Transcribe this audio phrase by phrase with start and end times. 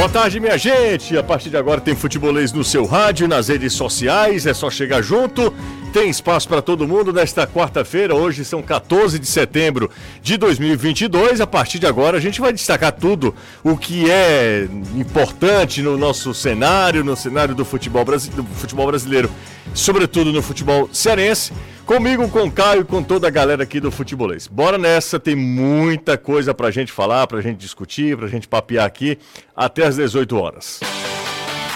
[0.00, 1.14] Boa tarde, minha gente.
[1.18, 4.46] A partir de agora tem futebolês no seu rádio, nas redes sociais.
[4.46, 5.52] É só chegar junto.
[5.92, 8.14] Tem espaço para todo mundo nesta quarta-feira.
[8.14, 9.90] Hoje são 14 de setembro
[10.22, 11.42] de 2022.
[11.42, 14.66] A partir de agora a gente vai destacar tudo o que é
[14.96, 19.30] importante no nosso cenário, no cenário do futebol, do futebol brasileiro,
[19.74, 21.52] sobretudo no futebol cearense.
[21.90, 24.46] Comigo, com o Caio com toda a galera aqui do Futebolês.
[24.46, 29.18] Bora nessa, tem muita coisa pra gente falar, pra gente discutir, pra gente papear aqui
[29.56, 30.78] até às 18 horas.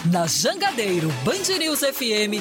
[0.05, 2.41] Na Jangadeiro Band News FM,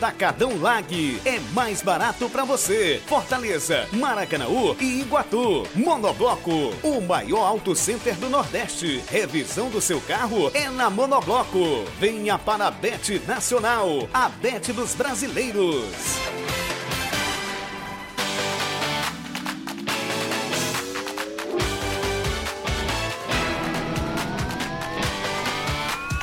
[0.00, 3.02] Atacadão Lag é mais barato para você.
[3.06, 5.68] Fortaleza, Maracanaú e Iguatu.
[5.74, 9.04] Monobloco, o maior auto center do Nordeste.
[9.10, 11.84] Revisão do seu carro é na Monobloco.
[11.98, 15.84] Venha para a Bet Nacional, a Bet dos brasileiros.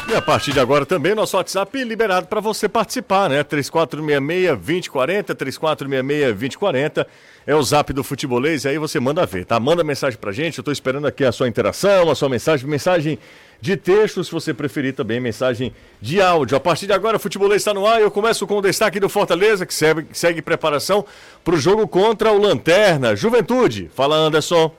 [0.09, 3.43] E a partir de agora também nosso WhatsApp liberado para você participar, né?
[3.43, 7.05] 3466-2040, 3466-2040
[7.45, 9.59] é o zap do futebolês e aí você manda ver, tá?
[9.59, 13.19] Manda mensagem pra gente, eu tô esperando aqui a sua interação, a sua mensagem, mensagem
[13.59, 16.55] de texto, se você preferir também, mensagem de áudio.
[16.55, 19.09] A partir de agora, o futebolês está no ar eu começo com o destaque do
[19.09, 21.03] Fortaleza, que segue, segue preparação
[21.43, 23.13] para o jogo contra o Lanterna.
[23.13, 24.71] Juventude, fala Anderson.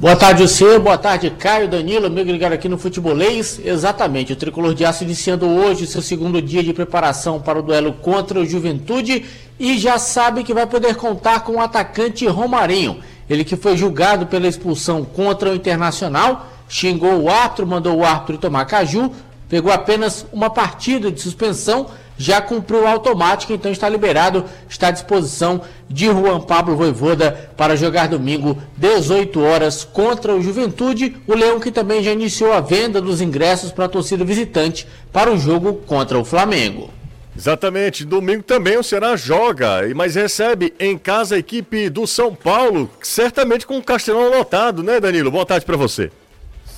[0.00, 0.76] Boa tarde, você.
[0.76, 3.60] Boa tarde, Caio, Danilo, amigo ligado aqui no Futebolês.
[3.64, 7.92] Exatamente, o Tricolor de Aço iniciando hoje seu segundo dia de preparação para o duelo
[7.92, 9.24] contra o Juventude
[9.58, 12.98] e já sabe que vai poder contar com o atacante Romarinho.
[13.30, 18.36] Ele que foi julgado pela expulsão contra o Internacional, xingou o árbitro, mandou o árbitro
[18.36, 19.12] tomar caju,
[19.54, 21.86] pegou apenas uma partida de suspensão
[22.18, 28.08] já cumpriu automática, então está liberado, está à disposição de Juan Pablo Voivoda para jogar
[28.08, 31.16] domingo, 18 horas, contra o Juventude.
[31.24, 35.32] O Leão que também já iniciou a venda dos ingressos para a torcida visitante para
[35.32, 36.90] o jogo contra o Flamengo.
[37.36, 42.90] Exatamente, domingo também o Ceará joga, mas recebe em casa a equipe do São Paulo,
[43.00, 45.30] certamente com o Castelão lotado, né, Danilo?
[45.30, 46.10] Boa tarde para você.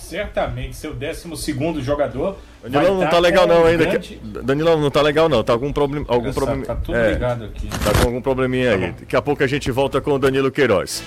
[0.06, 3.86] Certamente, seu 12 jogador Danilão não tá legal não ainda.
[3.86, 4.20] Grande...
[4.22, 6.64] Danilão não tá legal não, tá algum problema, algum problema.
[6.64, 7.68] Tá tudo é, ligado aqui.
[7.68, 8.92] Tá com algum probleminha tá aí.
[8.92, 11.02] Daqui a pouco a gente volta com o Danilo Queiroz.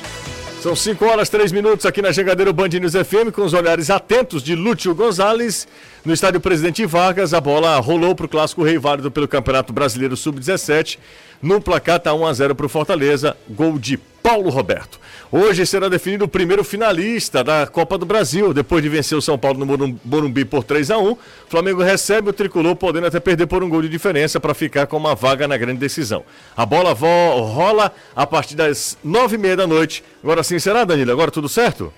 [0.62, 4.44] São 5 horas 3 minutos aqui na Jangadeiro Band News FM com os olhares atentos
[4.44, 5.66] de Lúcio Gonzalez.
[6.06, 10.16] No estádio Presidente Vargas, a bola rolou para o clássico rei válido pelo Campeonato Brasileiro
[10.16, 10.98] Sub-17.
[11.42, 14.98] No placar tá 1 a 0 para o Fortaleza, gol de Paulo Roberto.
[15.30, 18.54] Hoje será definido o primeiro finalista da Copa do Brasil.
[18.54, 21.18] Depois de vencer o São Paulo no Morumbi por 3 a 1 o
[21.50, 24.96] Flamengo recebe o tricolor, podendo até perder por um gol de diferença para ficar com
[24.96, 26.24] uma vaga na grande decisão.
[26.56, 30.02] A bola rola a partir das nove e meia da noite.
[30.24, 31.12] Agora sim será, Danilo?
[31.12, 31.92] Agora tudo certo?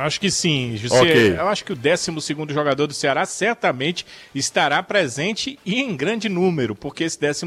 [0.00, 1.00] Acho que sim, José.
[1.00, 1.32] Okay.
[1.32, 2.12] Eu acho que o 12
[2.48, 7.46] jogador do Ceará certamente estará presente e em grande número, porque esse 12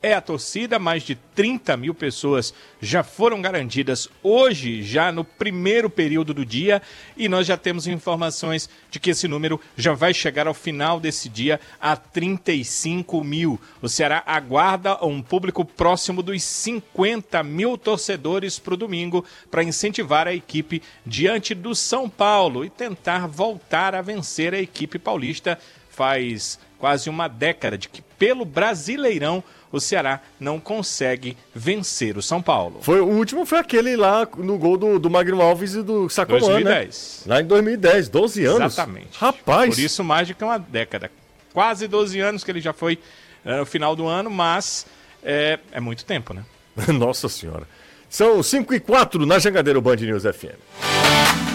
[0.00, 5.90] é a torcida, mais de 30 mil pessoas já foram garantidas hoje, já no primeiro
[5.90, 6.80] período do dia,
[7.16, 11.28] e nós já temos informações de que esse número já vai chegar ao final desse
[11.28, 13.60] dia a 35 mil.
[13.82, 20.28] O Ceará aguarda um público próximo dos 50 mil torcedores para o domingo para incentivar
[20.28, 25.58] a equipe diante do São Paulo e tentar voltar a vencer a equipe paulista.
[25.90, 32.40] Faz quase uma década de que, pelo Brasileirão, o Ceará não consegue vencer o São
[32.42, 32.80] Paulo.
[32.82, 36.40] Foi, o último foi aquele lá no gol do, do Magno Alves e do Sacomã,
[36.40, 37.22] 2010.
[37.26, 37.34] Né?
[37.34, 38.72] Lá em 2010, 12 anos.
[38.72, 39.18] Exatamente.
[39.18, 39.74] Rapaz.
[39.74, 41.10] Por isso mais do que uma década.
[41.52, 42.98] Quase 12 anos que ele já foi
[43.44, 44.86] é, no final do ano, mas
[45.22, 46.44] é, é muito tempo, né?
[46.92, 47.66] Nossa Senhora.
[48.08, 51.47] São 5 e 4 na Jangadeiro Band News FM.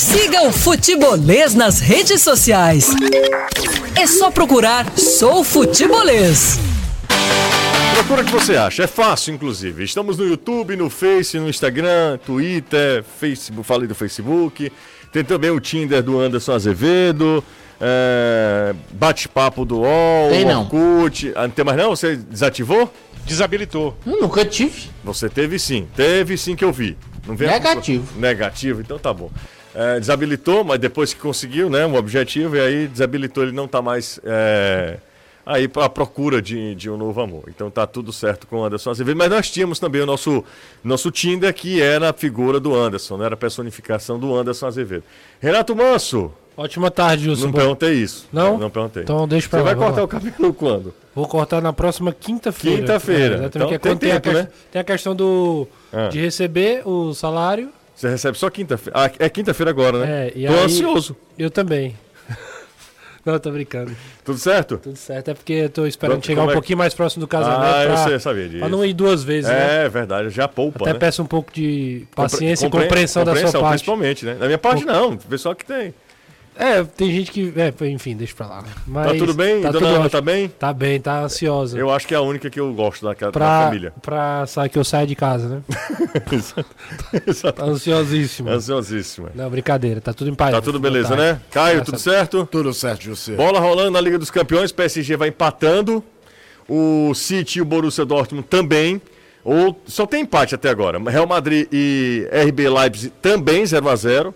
[0.00, 2.88] Siga o Futebolês nas redes sociais.
[3.94, 6.58] É só procurar Sou Futebolês.
[7.92, 9.84] Procura o que você acha, é fácil inclusive.
[9.84, 14.72] Estamos no YouTube, no Face, no Instagram, Twitter, Facebook, falei do Facebook.
[15.12, 17.44] Tem também o Tinder do Anderson Azevedo.
[17.78, 20.62] É, Bate-papo do UOL, tem não.
[20.62, 21.30] Orkut.
[21.36, 21.90] Ah, não tem mais não?
[21.90, 22.90] Você desativou?
[23.26, 23.94] Desabilitou.
[24.06, 24.88] Eu nunca tive.
[25.04, 26.96] Você teve sim, teve sim que eu vi.
[27.26, 28.18] Não vem Negativo.
[28.18, 29.30] Negativo, então tá bom.
[29.74, 33.80] É, desabilitou, mas depois que conseguiu, né, um objetivo, e aí desabilitou, ele não está
[33.80, 34.98] mais é,
[35.44, 37.44] aí à procura de, de um novo amor.
[37.48, 40.44] Então tá tudo certo com o Anderson Azevedo, mas nós tínhamos também o nosso,
[40.82, 45.04] nosso Tinder, que era a figura do Anderson, né, era a personificação do Anderson Azevedo.
[45.40, 46.32] Renato Manso.
[46.56, 47.46] Ótima tarde, Wilson.
[47.46, 48.28] Não perguntei isso.
[48.30, 48.58] Não?
[48.58, 49.02] Não perguntei.
[49.04, 50.04] Então deixa pra Você vai cortar lá.
[50.04, 50.92] o cabelo quando?
[51.14, 52.78] Vou cortar na próxima quinta-feira.
[52.80, 53.44] Quinta-feira.
[53.44, 54.48] É, então, tem, tem, tempo, tem, a, né?
[54.70, 56.08] tem a questão do, ah.
[56.08, 57.70] de receber o salário
[58.00, 58.98] você recebe só quinta-feira.
[58.98, 60.28] Ah, é quinta-feira agora, né?
[60.28, 61.14] É, e tô aí, ansioso.
[61.38, 61.94] Eu também.
[63.26, 63.94] Não, tô brincando.
[64.24, 64.78] Tudo certo?
[64.78, 65.30] Tudo certo.
[65.30, 66.54] É porque eu tô esperando Pronto, chegar um é...
[66.54, 67.62] pouquinho mais próximo do casamento.
[67.62, 68.60] Ah, pra, eu sei, sabia disso.
[68.60, 69.84] Pra não ir duas vezes, é, né?
[69.84, 70.98] É verdade, já poupa, Até né?
[70.98, 72.86] peço um pouco de paciência Compre...
[72.86, 73.72] e compreensão, compreensão da sua parte.
[73.74, 74.34] principalmente, né?
[74.36, 75.92] Da minha parte não, o pessoal que tem.
[76.60, 77.54] É, tem gente que.
[77.56, 78.64] É, enfim, deixa pra lá.
[78.86, 79.62] Mas tá tudo bem?
[79.62, 80.48] Tá Dona Ana tá bem?
[80.48, 81.78] Tá bem, tá ansiosa.
[81.78, 83.94] Eu acho que é a única que eu gosto daquela pra, da família.
[84.02, 85.62] Pra sair que eu saia de casa, né?
[87.26, 87.54] Exato.
[87.54, 88.50] Tá ansiosíssima.
[88.50, 89.30] Ansiosíssima.
[89.34, 90.50] Não, brincadeira, tá tudo em paz.
[90.52, 91.40] Tá tudo beleza, né?
[91.50, 92.46] Caio, Graças tudo certo?
[92.50, 93.36] Tudo certo, José.
[93.36, 96.04] Bola rolando na Liga dos Campeões, PSG vai empatando.
[96.68, 99.00] O City e o Borussia Dortmund também.
[99.42, 100.98] Ou, só tem empate até agora.
[101.10, 104.34] Real Madrid e RB Leipzig também 0 a 0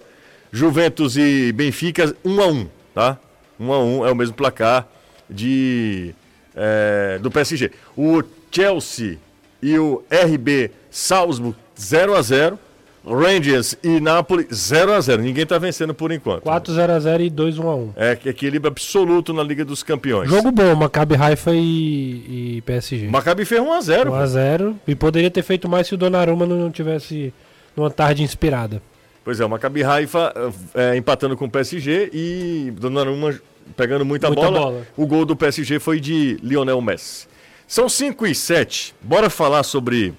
[0.55, 3.19] Juventus e Benfica 1 a 1 tá?
[3.59, 4.87] 1 a 1 é o mesmo placar
[5.29, 6.15] de,
[6.55, 7.73] é, do PSG.
[7.97, 8.23] O
[8.53, 9.19] Chelsea
[9.61, 12.59] e o RB Salzburg 0 a 0
[13.05, 16.43] Rangers e Napoli 0 a 0 Ninguém está vencendo por enquanto.
[16.43, 19.83] 4 0 a 0 e 2 1 a 1 É equilíbrio absoluto na Liga dos
[19.83, 20.31] Campeões.
[20.31, 23.09] Jogo bom, Maccabi Haifa e, e PSG.
[23.09, 25.97] Maccabi fez 1 a 0 1 a 0 e poderia ter feito mais se o
[25.97, 27.35] Donnarumma não tivesse
[27.77, 28.81] numa tarde inspirada.
[29.25, 30.35] Pois é, o Maccabi Haifa
[30.75, 33.35] é, empatando com o PSG e Donnarumma
[33.75, 34.61] pegando muita, muita bola.
[34.61, 34.87] bola.
[34.97, 37.26] O gol do PSG foi de Lionel Messi.
[37.67, 38.94] São 5 e 7.
[39.00, 40.12] Bora falar sobre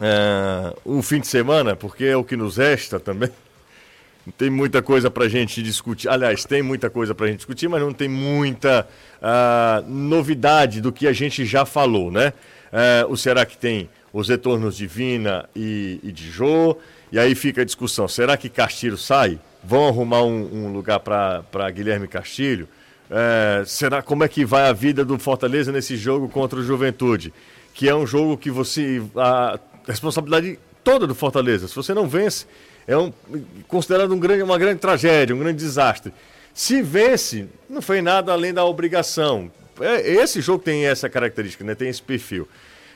[0.00, 3.30] é, o fim de semana, porque é o que nos resta também.
[4.36, 6.06] Tem muita coisa para gente discutir.
[6.08, 11.08] Aliás, tem muita coisa para gente discutir, mas não tem muita uh, novidade do que
[11.08, 12.34] a gente já falou, né?
[12.70, 16.76] Uh, o Ceará que tem os retornos de Vina e, e de Jô.
[17.12, 19.38] E aí fica a discussão: será que Castilho sai?
[19.62, 22.68] Vão arrumar um, um lugar para Guilherme Castilho?
[23.10, 27.32] É, será como é que vai a vida do Fortaleza nesse jogo contra o Juventude?
[27.74, 29.02] Que é um jogo que você.
[29.16, 31.68] A responsabilidade toda do Fortaleza.
[31.68, 32.46] Se você não vence,
[32.86, 33.12] é um,
[33.68, 36.12] considerado um grande, uma grande tragédia, um grande desastre.
[36.54, 39.50] Se vence, não foi nada além da obrigação.
[39.80, 41.74] É, esse jogo tem essa característica, né?
[41.74, 42.48] tem esse perfil.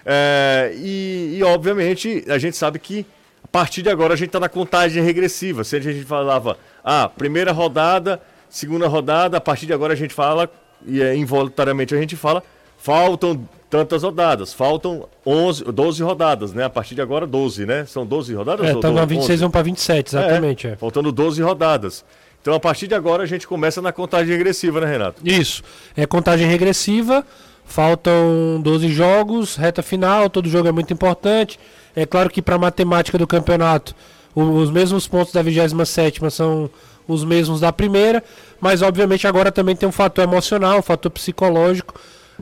[0.04, 3.06] É, e, e, obviamente, a gente sabe que
[3.48, 5.64] partir de agora a gente está na contagem regressiva.
[5.64, 10.14] Se a gente falava, ah, primeira rodada, segunda rodada, a partir de agora a gente
[10.14, 10.50] fala,
[10.86, 12.42] e é, involuntariamente a gente fala,
[12.78, 16.64] faltam tantas rodadas, faltam 11, 12 rodadas, né?
[16.64, 17.84] A partir de agora 12, né?
[17.86, 18.66] São 12 rodadas?
[18.66, 20.66] É, estão na 26 vão para 27, exatamente.
[20.66, 20.76] É, é.
[20.76, 22.04] Faltando 12 rodadas.
[22.40, 25.20] Então a partir de agora a gente começa na contagem regressiva, né, Renato?
[25.24, 25.62] Isso.
[25.96, 27.24] É contagem regressiva,
[27.64, 31.58] faltam 12 jogos, reta final, todo jogo é muito importante.
[31.94, 33.94] É claro que para a matemática do campeonato,
[34.34, 36.68] os mesmos pontos da 27 são
[37.06, 38.24] os mesmos da primeira,
[38.60, 41.94] mas obviamente agora também tem um fator emocional, um fator psicológico.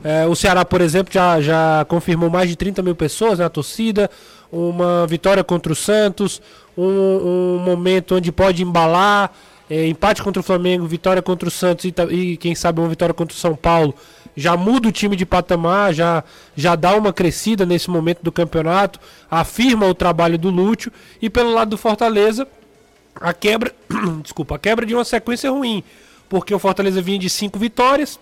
[0.03, 4.09] É, o Ceará, por exemplo, já, já confirmou mais de 30 mil pessoas na torcida,
[4.51, 6.41] uma vitória contra o Santos,
[6.75, 9.31] um, um momento onde pode embalar,
[9.69, 13.13] é, empate contra o Flamengo, vitória contra o Santos e, e quem sabe uma vitória
[13.13, 13.93] contra o São Paulo
[14.35, 16.23] já muda o time de patamar, já,
[16.55, 18.99] já dá uma crescida nesse momento do campeonato,
[19.29, 22.47] afirma o trabalho do Lúcio e pelo lado do Fortaleza,
[23.15, 23.71] a quebra,
[24.21, 25.83] desculpa, a quebra de uma sequência ruim,
[26.27, 28.19] porque o Fortaleza vinha de cinco vitórias,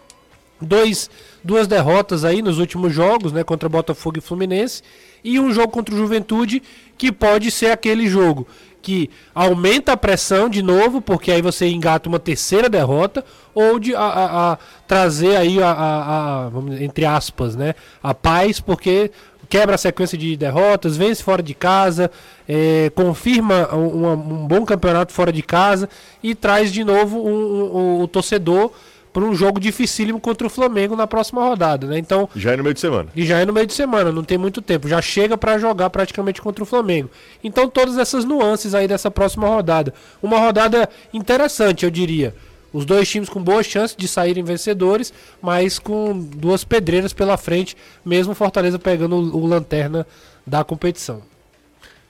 [0.59, 1.09] dois,
[1.43, 4.83] duas derrotas aí nos últimos jogos, né, contra Botafogo e Fluminense,
[5.23, 6.61] e um jogo contra o Juventude
[6.97, 8.47] que pode ser aquele jogo
[8.81, 13.23] que aumenta a pressão de novo, porque aí você engata uma terceira derrota,
[13.53, 14.57] ou de a, a, a
[14.87, 19.11] trazer aí a, a, vamos, entre aspas, né, a paz, porque
[19.51, 22.09] quebra a sequência de derrotas, vence fora de casa,
[22.47, 25.89] é, confirma um, um, bom campeonato fora de casa
[26.23, 28.71] e traz de novo o um, um, torcedor
[29.13, 31.97] para um jogo dificílimo contra o Flamengo na próxima rodada, né?
[31.97, 33.09] Então já é no meio de semana.
[33.15, 35.89] E já é no meio de semana, não tem muito tempo, já chega para jogar
[35.89, 37.09] praticamente contra o Flamengo.
[37.43, 42.33] Então todas essas nuances aí dessa próxima rodada, uma rodada interessante, eu diria.
[42.73, 47.75] Os dois times com boas chances de saírem vencedores, mas com duas pedreiras pela frente,
[48.05, 50.07] mesmo Fortaleza pegando o, o lanterna
[50.47, 51.21] da competição.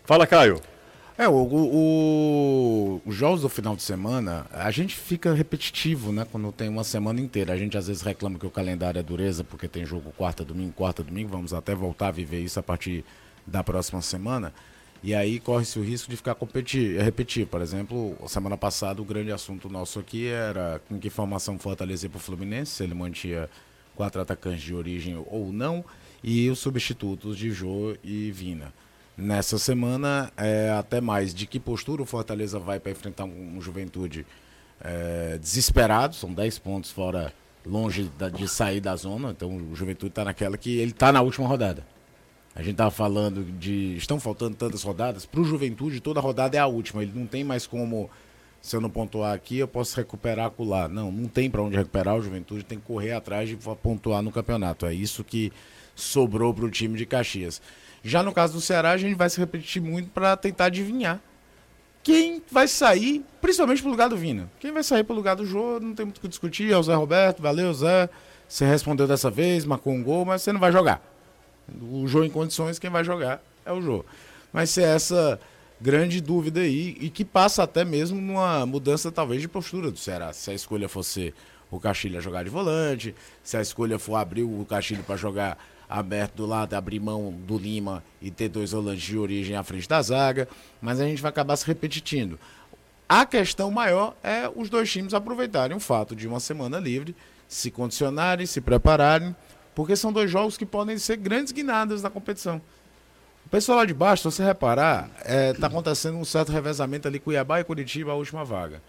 [0.05, 0.61] Fala, Caio.
[1.21, 6.25] É, o, o, os jogos do final de semana, a gente fica repetitivo, né?
[6.31, 7.53] Quando tem uma semana inteira.
[7.53, 10.73] A gente às vezes reclama que o calendário é dureza porque tem jogo quarta, domingo,
[10.73, 11.29] quarta, domingo.
[11.29, 13.05] Vamos até voltar a viver isso a partir
[13.45, 14.51] da próxima semana.
[15.03, 17.45] E aí corre-se o risco de ficar competir, repetir.
[17.45, 22.17] Por exemplo, semana passada o grande assunto nosso aqui era com que formação Fortaleza para
[22.17, 23.47] o Fluminense, se ele mantinha
[23.95, 25.85] quatro atacantes de origem ou não,
[26.23, 28.73] e os substitutos de Jô e Vina.
[29.17, 33.61] Nessa semana, é, até mais de que postura o Fortaleza vai para enfrentar um, um
[33.61, 34.25] Juventude
[34.79, 37.33] é, desesperado, são 10 pontos fora,
[37.65, 41.21] longe da, de sair da zona, então o Juventude está naquela que ele está na
[41.21, 41.85] última rodada.
[42.55, 43.95] A gente estava falando de.
[43.95, 45.25] Estão faltando tantas rodadas.
[45.25, 47.01] Para o Juventude, toda rodada é a última.
[47.01, 48.09] Ele não tem mais como.
[48.61, 50.87] Se eu não pontuar aqui, eu posso recuperar lá.
[50.87, 52.15] Não, não tem para onde recuperar.
[52.17, 54.85] O Juventude tem que correr atrás de pontuar no campeonato.
[54.85, 55.51] É isso que
[55.95, 57.61] sobrou para o time de Caxias.
[58.03, 61.19] Já no caso do Ceará, a gente vai se repetir muito para tentar adivinhar
[62.03, 64.49] quem vai sair, principalmente para o lugar do Vina.
[64.59, 66.71] Quem vai sair para o lugar do Jô, não tem muito o que discutir.
[66.71, 67.41] É o Zé Roberto.
[67.41, 68.09] Valeu, Zé.
[68.47, 71.01] Você respondeu dessa vez, marcou um gol, mas você não vai jogar.
[71.81, 74.03] O Jô em condições, quem vai jogar é o Jô.
[74.51, 75.39] Mas se é essa
[75.79, 80.33] grande dúvida aí, e que passa até mesmo numa mudança talvez de postura do Ceará.
[80.33, 81.33] Se a escolha fosse
[81.69, 85.57] o Castilho jogar de volante, se a escolha for abrir o Castilho para jogar
[85.91, 89.87] aberto do lado, abrir mão do Lima e ter dois volantes de origem à frente
[89.87, 90.47] da zaga,
[90.81, 92.39] mas a gente vai acabar se repetindo.
[93.07, 97.15] A questão maior é os dois times aproveitarem o fato de uma semana livre,
[97.47, 99.35] se condicionarem, se prepararem
[99.73, 102.61] porque são dois jogos que podem ser grandes guinadas na competição.
[103.45, 107.07] O pessoal lá de baixo, se você reparar, está é, tá acontecendo um certo revezamento
[107.07, 108.81] ali, Cuiabá e Curitiba, a última vaga.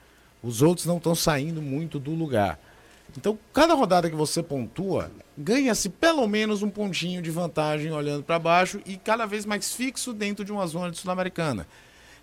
[0.42, 2.58] Os outros não estão saindo muito do lugar.
[3.16, 8.38] Então, cada rodada que você pontua, ganha-se pelo menos um pontinho de vantagem olhando para
[8.38, 11.66] baixo e cada vez mais fixo dentro de uma zona de Sul-Americana.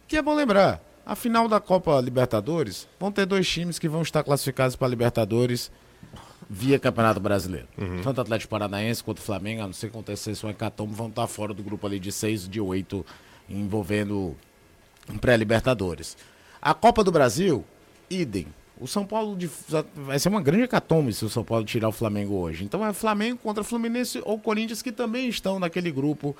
[0.07, 4.01] Que é bom lembrar, a final da Copa Libertadores, vão ter dois times que vão
[4.01, 5.71] estar classificados para Libertadores
[6.49, 7.67] via Campeonato Brasileiro.
[7.77, 8.01] Uhum.
[8.01, 11.53] Tanto Atlético Paranaense quanto Flamengo, a não ser que acontecesse um hecatombe, vão estar fora
[11.53, 13.05] do grupo ali de seis, de oito,
[13.47, 14.35] envolvendo
[15.07, 16.17] um pré-Libertadores.
[16.59, 17.63] A Copa do Brasil,
[18.09, 18.47] idem.
[18.79, 19.49] O São Paulo de,
[19.93, 22.63] vai ser uma grande hecatombe se o São Paulo tirar o Flamengo hoje.
[22.63, 26.35] Então é Flamengo contra Fluminense ou Corinthians que também estão naquele grupo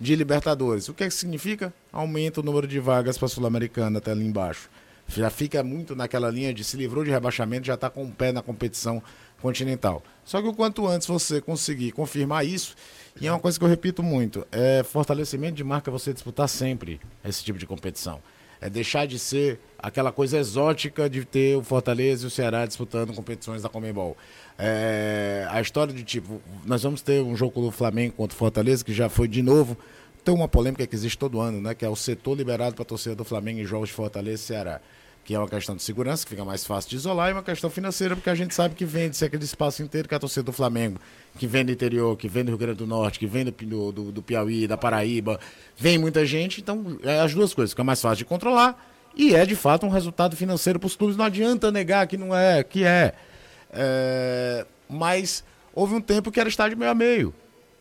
[0.00, 0.88] de Libertadores.
[0.88, 1.72] O que, é que significa?
[1.92, 4.68] Aumenta o número de vagas para a Sul-Americana até ali embaixo.
[5.06, 8.32] Já fica muito naquela linha de se livrou de rebaixamento, já está com o pé
[8.32, 9.02] na competição
[9.40, 10.02] continental.
[10.24, 12.74] Só que o quanto antes você conseguir confirmar isso,
[13.20, 17.00] e é uma coisa que eu repito muito, é fortalecimento de marca você disputar sempre
[17.24, 18.20] esse tipo de competição.
[18.64, 23.12] É deixar de ser aquela coisa exótica de ter o Fortaleza e o Ceará disputando
[23.12, 24.16] competições da Comembol.
[24.58, 28.82] É, a história de tipo, nós vamos ter um jogo do Flamengo contra o Fortaleza,
[28.82, 29.76] que já foi de novo.
[30.24, 31.74] Tem uma polêmica que existe todo ano, né?
[31.74, 34.46] Que é o setor liberado para a torcida do Flamengo em jogos de Fortaleza e
[34.46, 34.80] Ceará
[35.24, 37.70] que é uma questão de segurança, que fica mais fácil de isolar, e uma questão
[37.70, 41.00] financeira, porque a gente sabe que vende-se aquele espaço inteiro que a torcida do Flamengo,
[41.36, 44.12] que vem do interior, que vem do Rio Grande do Norte, que vem do, do,
[44.12, 45.40] do Piauí, da Paraíba,
[45.76, 49.44] vem muita gente, então é as duas coisas, fica mais fácil de controlar, e é
[49.44, 52.84] de fato um resultado financeiro para os clubes, não adianta negar que não é, que
[52.84, 53.14] é.
[53.72, 54.66] é.
[54.88, 57.34] Mas houve um tempo que era estádio meio a meio.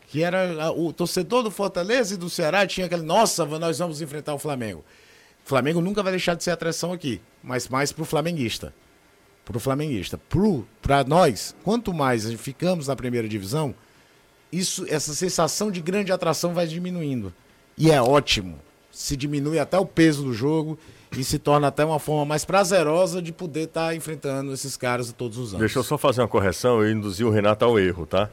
[0.07, 4.33] Que era o torcedor do Fortaleza e do Ceará tinha aquele, nossa, nós vamos enfrentar
[4.33, 4.83] o Flamengo.
[5.43, 8.73] O Flamengo nunca vai deixar de ser atração aqui, mas mais para o flamenguista.
[9.45, 10.19] Para o flamenguista.
[10.81, 13.75] Para nós, quanto mais ficamos na primeira divisão,
[14.51, 17.33] isso, essa sensação de grande atração vai diminuindo.
[17.77, 18.55] E é ótimo.
[18.91, 20.77] Se diminui até o peso do jogo
[21.17, 25.11] e se torna até uma forma mais prazerosa de poder estar tá enfrentando esses caras
[25.11, 25.59] todos os anos.
[25.59, 28.29] Deixa eu só fazer uma correção, eu induzi o Renato ao erro, tá?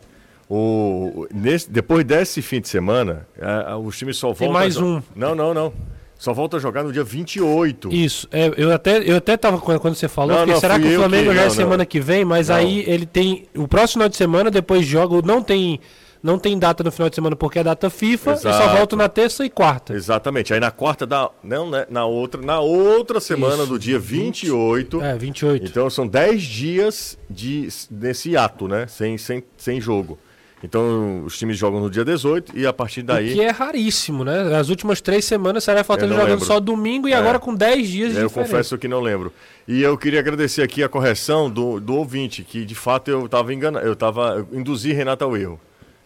[0.48, 4.46] O, nesse, depois desse fim de semana, a, a, os times só voltam.
[4.46, 5.00] Tem mais um.
[5.14, 5.72] Não, não, não.
[6.20, 7.90] Só volta a jogar no dia 28.
[7.90, 8.28] Isso.
[8.30, 11.30] É, eu até eu até tava quando você falou, não, não, será que o Flamengo
[11.30, 14.18] que, já é não, semana que vem, mas aí ele tem o próximo final de
[14.18, 15.80] semana depois joga, não tem
[16.22, 18.48] não tem data no final de semana porque é data FIFA, Exato.
[18.48, 19.94] e só volta na terça e quarta.
[19.94, 20.52] Exatamente.
[20.52, 23.68] Aí na quarta da não, né, na outra, na outra semana Isso.
[23.68, 25.00] do dia 28.
[25.00, 25.64] É, 28.
[25.64, 30.18] Então são 10 dias de nesse ato, né, sem sem sem jogo.
[30.62, 33.30] Então os times jogam no dia 18 e a partir daí.
[33.30, 34.54] O que é raríssimo, né?
[34.56, 36.44] As últimas três semanas será Fortaleza jogando lembro.
[36.44, 37.16] só domingo e é.
[37.16, 39.32] agora com 10 dias de Eu confesso que não lembro.
[39.66, 43.54] E eu queria agradecer aqui a correção do, do ouvinte, que de fato eu estava
[43.54, 45.58] enganado, eu estava induzi Renato ao erro.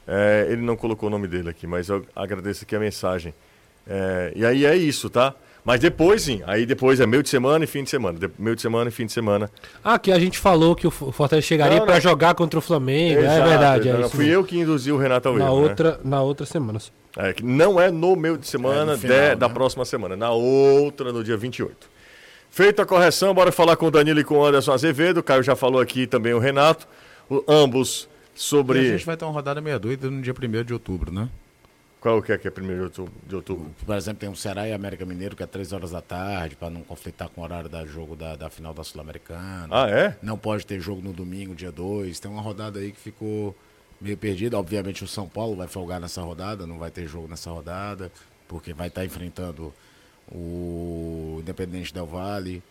[0.06, 3.34] É, ele não colocou o nome dele aqui, mas eu agradeço aqui a mensagem.
[3.86, 5.34] É, e aí é isso, tá?
[5.64, 6.42] Mas depois, sim.
[6.46, 8.18] Aí depois é meio de semana e fim de semana.
[8.18, 9.50] De, meio de semana e fim de semana.
[9.82, 13.20] Ah, que a gente falou que o Fortaleza chegaria para jogar contra o Flamengo.
[13.20, 13.88] É exato, é verdade.
[13.88, 15.62] É fui eu que induzi o Renato ao na erro, né?
[15.62, 15.98] outra né?
[16.04, 16.78] Na outra semana.
[17.16, 19.36] É, que não é no meio de semana é final, de, né?
[19.36, 20.16] da próxima semana.
[20.16, 21.88] Na outra, no dia 28.
[22.50, 25.18] Feita a correção, bora falar com o Danilo e com o Anderson Azevedo.
[25.18, 26.86] O Caio já falou aqui também o Renato.
[27.30, 28.82] O, ambos sobre.
[28.82, 31.28] E a gente vai ter uma rodada meia doida no dia 1 de outubro, né?
[32.04, 32.92] Qual que é que é primeiro
[33.26, 33.74] de outubro?
[33.86, 36.68] Por exemplo, tem o Ceará e América Mineiro, que é 3 horas da tarde, para
[36.68, 39.68] não conflitar com o horário da jogo da, da final da Sul-Americana.
[39.70, 40.14] Ah, é?
[40.20, 42.20] Não pode ter jogo no domingo, dia 2.
[42.20, 43.56] Tem uma rodada aí que ficou
[43.98, 44.58] meio perdida.
[44.58, 48.12] Obviamente o São Paulo vai folgar nessa rodada, não vai ter jogo nessa rodada,
[48.46, 49.72] porque vai estar tá enfrentando
[50.30, 52.62] o Independente Del Vale.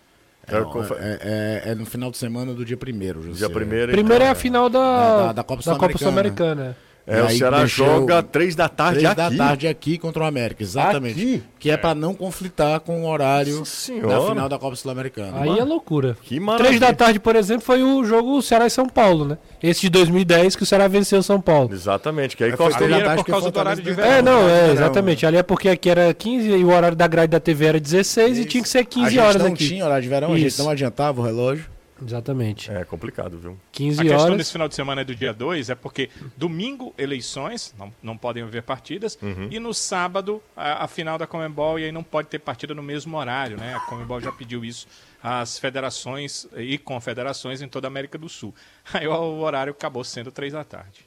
[0.45, 3.47] É, é, é, é, no final de semana do dia primeiro, José.
[3.47, 6.77] Dia primeiro, primeiro então, é a final da, da, da Copa Sul-Americana.
[7.05, 9.37] É, o Ceará joga três da tarde três aqui.
[9.37, 11.19] da tarde aqui contra o América, exatamente.
[11.19, 11.43] Aqui?
[11.59, 15.41] Que é, é para não conflitar com o horário da final da Copa Sul-Americana.
[15.41, 16.15] Aí é loucura.
[16.21, 16.67] Que maravilha.
[16.67, 19.37] Três da tarde, por exemplo, foi o jogo Ceará e São Paulo, né?
[19.61, 21.73] Esse de 2010 que o Ceará venceu o São Paulo.
[21.73, 24.09] Exatamente, que aí é, era por causa do horário de verão.
[24.09, 25.25] É, não, é, exatamente.
[25.25, 28.37] Ali é porque aqui era 15 e o horário da grade da TV era 16
[28.37, 28.41] Isso.
[28.41, 29.45] e tinha que ser 15 horas aqui.
[29.45, 30.45] A gente não tinha horário de verão, Isso.
[30.45, 31.72] a gente não adiantava o relógio.
[32.01, 32.71] Exatamente.
[32.71, 33.57] É complicado, viu?
[33.71, 34.15] 15 a horas.
[34.15, 38.17] questão desse final de semana é do dia 2 é porque domingo, eleições, não, não
[38.17, 39.47] podem haver partidas, uhum.
[39.51, 42.83] e no sábado, a, a, final da Comembol, e aí não pode ter partida no
[42.83, 43.75] mesmo horário, né?
[43.75, 44.87] A Comembol já pediu isso
[45.21, 48.53] às federações e confederações em toda a América do Sul.
[48.93, 51.05] Aí o, horário acabou sendo 3 da tarde.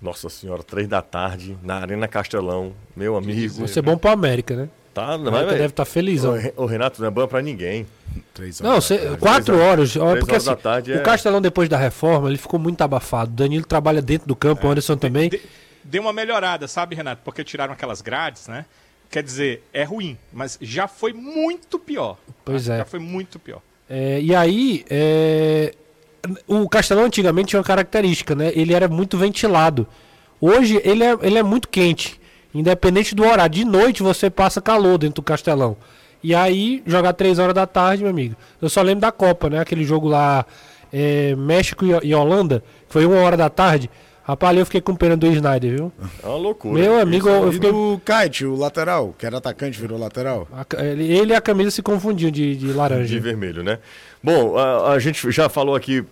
[0.00, 3.54] Nossa senhora, 3 da tarde, na Arena Castelão, meu amigo.
[3.54, 4.68] Vai ser bom pra América, né?
[4.94, 6.22] Tá, não é, deve estar tá feliz.
[6.24, 7.86] O, o Renato não é bom pra ninguém.
[8.34, 9.96] Três horas não, cê, quatro horas.
[9.96, 11.00] horas porque horas assim, tarde o é...
[11.00, 13.30] Castelão, depois da reforma, ele ficou muito abafado.
[13.30, 14.72] Danilo trabalha dentro do campo, o é.
[14.72, 15.30] Anderson também.
[15.30, 15.40] De,
[15.82, 17.22] deu uma melhorada, sabe, Renato?
[17.24, 18.66] Porque tiraram aquelas grades, né?
[19.10, 22.18] Quer dizer, é ruim, mas já foi muito pior.
[22.44, 22.78] Pois é.
[22.78, 23.60] Já foi muito pior.
[23.88, 25.74] É, e aí, é,
[26.46, 28.52] o Castelão antigamente tinha uma característica, né?
[28.54, 29.86] Ele era muito ventilado.
[30.40, 32.20] Hoje ele é, ele é muito quente.
[32.54, 33.54] Independente do horário.
[33.54, 35.76] De noite você passa calor dentro do Castelão.
[36.22, 38.36] E aí, jogar 3 horas da tarde, meu amigo.
[38.60, 39.58] Eu só lembro da Copa, né?
[39.58, 40.46] Aquele jogo lá,
[40.92, 43.90] é, México e Holanda, que foi uma hora da tarde.
[44.24, 45.92] Rapaz, eu fiquei com pena do Snyder, viu?
[46.22, 46.74] É uma loucura.
[46.74, 47.70] Meu amigo, Isso, eu fiquei...
[47.70, 50.46] E do Kite, o lateral, que era atacante, virou lateral.
[50.78, 53.04] Ele e a camisa se confundiam de, de laranja.
[53.04, 53.80] De vermelho, né?
[54.22, 56.04] Bom, a, a gente já falou aqui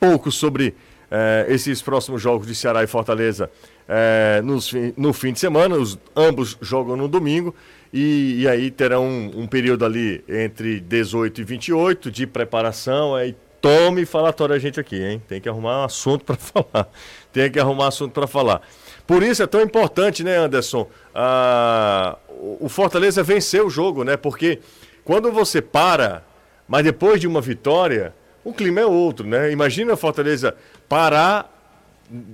[0.00, 0.74] pouco sobre
[1.08, 3.48] é, esses próximos jogos de Ceará e Fortaleza
[3.92, 5.74] é, nos, no fim de semana.
[5.74, 7.52] Os, ambos jogam no domingo.
[7.92, 13.16] E, e aí terão um, um, período ali entre 18 e 28 de preparação.
[13.16, 15.20] Aí tome falatório a gente aqui, hein?
[15.26, 16.88] Tem que arrumar um assunto para falar.
[17.32, 18.62] Tem que arrumar um assunto para falar.
[19.08, 20.88] Por isso é tão importante, né, Anderson?
[21.12, 22.16] Ah,
[22.60, 24.16] o Fortaleza venceu o jogo, né?
[24.16, 24.60] Porque
[25.04, 26.22] quando você para,
[26.68, 29.50] mas depois de uma vitória, o clima é outro, né?
[29.50, 30.54] Imagina a Fortaleza
[30.88, 31.59] parar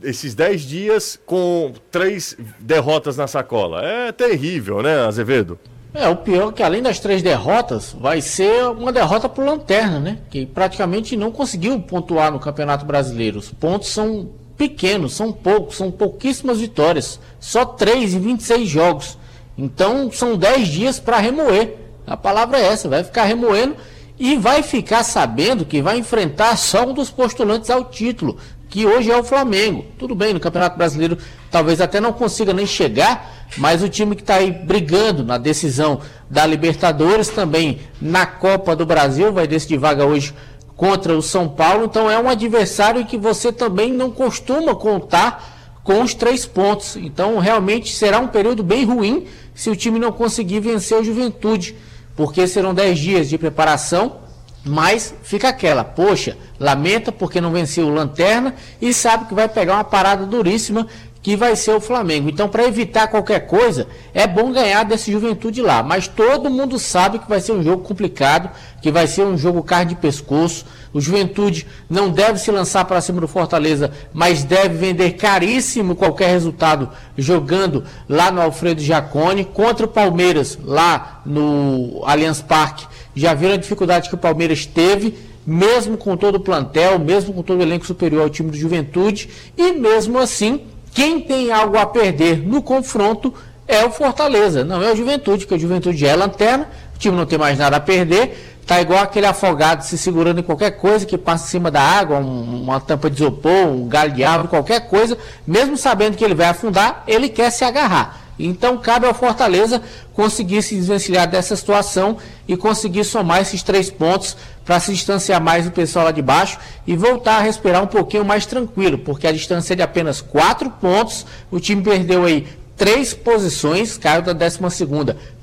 [0.02, 3.82] esses 10 dias com três derrotas na sacola.
[3.82, 5.58] É terrível, né, Azevedo?
[5.92, 9.98] É, o pior é que além das três derrotas, vai ser uma derrota pro Lanterna,
[9.98, 10.18] né?
[10.28, 13.38] Que praticamente não conseguiu pontuar no Campeonato Brasileiro.
[13.38, 17.18] Os pontos são pequenos, são poucos, são pouquíssimas vitórias.
[17.40, 19.18] Só 3 e 26 jogos.
[19.56, 21.76] Então são 10 dias para remoer.
[22.06, 23.76] A palavra é essa, vai ficar remoendo
[24.18, 29.11] e vai ficar sabendo que vai enfrentar só um dos postulantes ao título que hoje
[29.11, 29.85] é o Flamengo.
[29.98, 31.18] Tudo bem, no Campeonato Brasileiro
[31.50, 36.00] talvez até não consiga nem chegar, mas o time que está aí brigando na decisão
[36.29, 40.35] da Libertadores, também na Copa do Brasil, vai decidir vaga hoje
[40.76, 41.85] contra o São Paulo.
[41.85, 46.96] Então é um adversário que você também não costuma contar com os três pontos.
[46.96, 51.76] Então realmente será um período bem ruim se o time não conseguir vencer o Juventude,
[52.14, 54.25] porque serão dez dias de preparação
[54.66, 59.74] mas fica aquela, poxa, lamenta porque não venceu o Lanterna e sabe que vai pegar
[59.74, 60.88] uma parada duríssima
[61.22, 62.29] que vai ser o Flamengo.
[62.29, 65.83] Então, para evitar qualquer coisa, é bom ganhar desse Juventude lá.
[65.83, 68.48] Mas todo mundo sabe que vai ser um jogo complicado,
[68.81, 70.64] que vai ser um jogo carne de pescoço.
[70.92, 76.31] O Juventude não deve se lançar para cima do Fortaleza, mas deve vender caríssimo qualquer
[76.31, 83.55] resultado jogando lá no Alfredo Jacone contra o Palmeiras lá no Allianz Parque já viram
[83.55, 85.14] a dificuldade que o Palmeiras teve,
[85.46, 89.31] mesmo com todo o plantel, mesmo com todo o elenco superior ao time do Juventude,
[89.57, 90.61] e mesmo assim,
[90.92, 93.33] quem tem algo a perder no confronto
[93.66, 97.26] é o Fortaleza, não é o Juventude, porque o Juventude é lanterna, o time não
[97.26, 101.16] tem mais nada a perder, tá igual aquele afogado se segurando em qualquer coisa que
[101.16, 104.88] passa em cima da água, um, uma tampa de isopor, um galho de árvore, qualquer
[104.88, 108.25] coisa, mesmo sabendo que ele vai afundar, ele quer se agarrar.
[108.38, 114.37] Então cabe ao Fortaleza conseguir se desvencilhar dessa situação e conseguir somar esses três pontos
[114.64, 118.25] para se distanciar mais do pessoal lá de baixo e voltar a respirar um pouquinho
[118.25, 121.25] mais tranquilo, porque a distância é de apenas quatro pontos.
[121.51, 122.46] O time perdeu aí
[122.77, 124.59] três posições, caiu da 12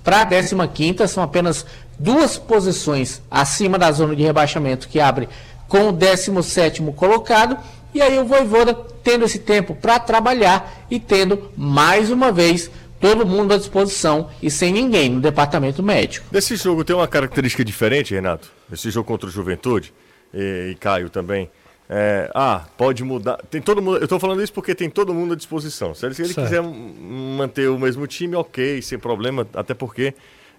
[0.04, 1.66] para a 15, são apenas
[1.98, 5.30] duas posições acima da zona de rebaixamento que abre
[5.68, 7.58] com o 17 colocado.
[7.94, 12.70] E aí o Voivoda tendo esse tempo para trabalhar e tendo mais uma vez
[13.04, 16.26] todo mundo à disposição e sem ninguém no departamento médico.
[16.32, 18.50] Desse jogo tem uma característica diferente, Renato?
[18.72, 19.94] Esse jogo contra o Juventude,
[20.34, 21.52] e, e Caio também.
[21.90, 23.42] É, ah, pode mudar.
[23.52, 23.98] Tem todo mundo.
[23.98, 25.94] Eu estou falando isso porque tem todo mundo à disposição.
[25.94, 30.14] Se ele, se ele quiser manter o mesmo time, ok, sem problema, até porque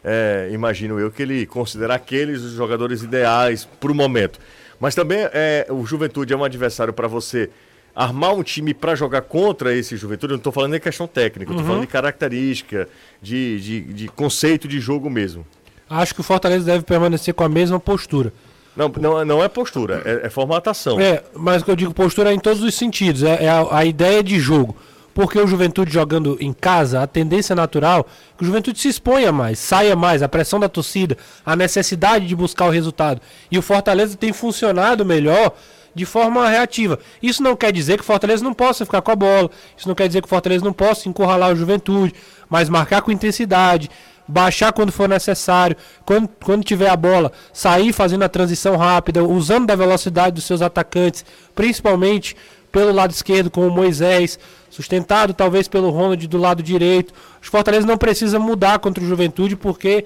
[0.05, 4.39] é, imagino eu que ele considera aqueles os jogadores ideais para o momento.
[4.79, 7.49] Mas também é, o Juventude é um adversário para você
[7.95, 10.33] armar um time para jogar contra esse Juventude.
[10.33, 11.67] Eu não estou falando de questão técnica, estou uhum.
[11.67, 12.89] falando de característica,
[13.23, 15.47] de, de, de conceito de jogo mesmo.
[15.89, 18.33] Acho que o Fortaleza deve permanecer com a mesma postura.
[18.77, 20.99] Não, não, não é postura, é, é formatação.
[20.99, 23.79] É, mas o que eu digo postura é em todos os sentidos, é, é a,
[23.79, 24.77] a, ideia de jogo.
[25.15, 29.31] Porque o Juventude jogando em casa, a tendência natural é que o Juventude se exponha
[29.31, 33.21] mais, saia mais, a pressão da torcida, a necessidade de buscar o resultado.
[33.49, 35.55] E o Fortaleza tem funcionado melhor
[35.95, 36.99] de forma reativa.
[37.23, 39.95] Isso não quer dizer que o Fortaleza não possa ficar com a bola, isso não
[39.95, 42.15] quer dizer que o Fortaleza não possa encurralar o Juventude,
[42.49, 43.91] mas marcar com intensidade,
[44.27, 49.67] baixar quando for necessário, quando, quando tiver a bola, sair fazendo a transição rápida, usando
[49.67, 52.37] da velocidade dos seus atacantes, principalmente
[52.73, 57.15] pelo lado esquerdo com o Moisés, sustentado talvez pelo Ronald do lado direito.
[57.41, 60.05] Os Fortaleza não precisa mudar contra o Juventude porque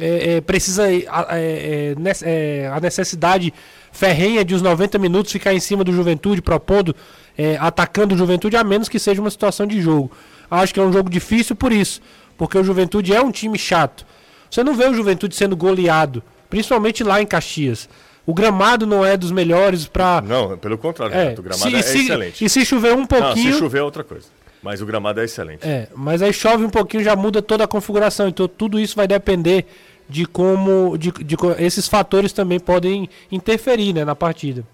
[0.00, 3.52] é, é, precisa é, é, é, a necessidade
[3.98, 6.94] ferrenha de os 90 minutos ficar em cima do Juventude, propondo,
[7.36, 10.10] é, atacando o Juventude, a menos que seja uma situação de jogo.
[10.50, 12.00] Acho que é um jogo difícil por isso
[12.38, 14.06] porque o Juventude é um time chato.
[14.48, 17.88] Você não vê o Juventude sendo goleado, principalmente lá em Caxias.
[18.24, 20.22] O gramado não é dos melhores para.
[20.22, 22.44] Não, pelo contrário, é, o gramado se, é se, excelente.
[22.44, 23.46] E se chover um pouquinho.
[23.46, 24.26] Não, se chover é outra coisa.
[24.62, 25.66] Mas o gramado é excelente.
[25.66, 28.28] É, mas aí chove um pouquinho já muda toda a configuração.
[28.28, 29.66] Então tudo isso vai depender
[30.08, 30.96] de como.
[30.96, 34.64] De, de, esses fatores também podem interferir né, na partida.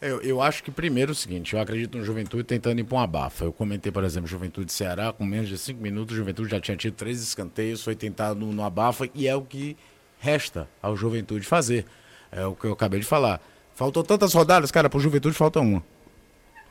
[0.00, 2.96] Eu, eu acho que primeiro é o seguinte, eu acredito no Juventude tentando ir para
[2.96, 3.44] uma abafa.
[3.46, 6.76] Eu comentei, por exemplo, Juventude Ceará, com menos de cinco minutos, o Juventude já tinha
[6.76, 9.76] tido três escanteios, foi tentado no, no abafa e é o que
[10.18, 11.86] resta ao Juventude fazer.
[12.30, 13.40] É o que eu acabei de falar.
[13.74, 15.82] Faltou tantas rodadas, cara, para o Juventude falta uma.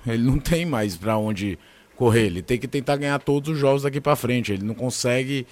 [0.05, 1.57] Ele não tem mais para onde
[1.95, 4.53] correr, ele tem que tentar ganhar todos os jogos daqui para frente.
[4.53, 5.47] Ele não consegue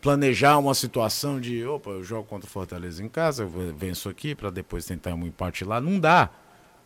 [0.00, 4.34] planejar uma situação de, opa, eu jogo contra o Fortaleza em casa, eu venço aqui
[4.34, 5.80] para depois tentar um empate lá.
[5.80, 6.30] Não dá.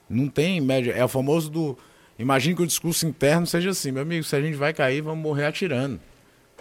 [0.09, 0.92] Não tem média.
[0.92, 1.78] É o famoso do.
[2.18, 5.22] Imagine que o discurso interno seja assim, meu amigo, se a gente vai cair, vamos
[5.22, 6.00] morrer atirando.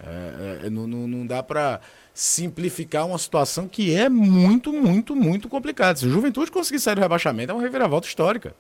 [0.02, 1.80] É, é, não, não, não dá para
[2.13, 6.00] simplificar uma situação que é muito, muito, muito complicada.
[6.00, 8.56] Se o Juventude conseguir sair do rebaixamento, é uma reviravolta histórica.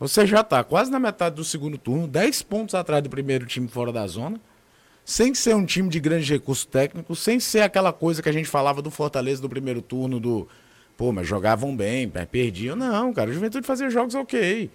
[0.00, 3.66] Você já está quase na metade do segundo turno, 10 pontos atrás do primeiro time
[3.66, 4.40] fora da zona,
[5.08, 8.46] sem ser um time de grande recurso técnico, sem ser aquela coisa que a gente
[8.46, 10.46] falava do Fortaleza do primeiro turno, do
[10.98, 12.76] Pô, mas jogavam bem, perdiam.
[12.76, 14.70] Não, cara, a Juventude fazia jogos ok.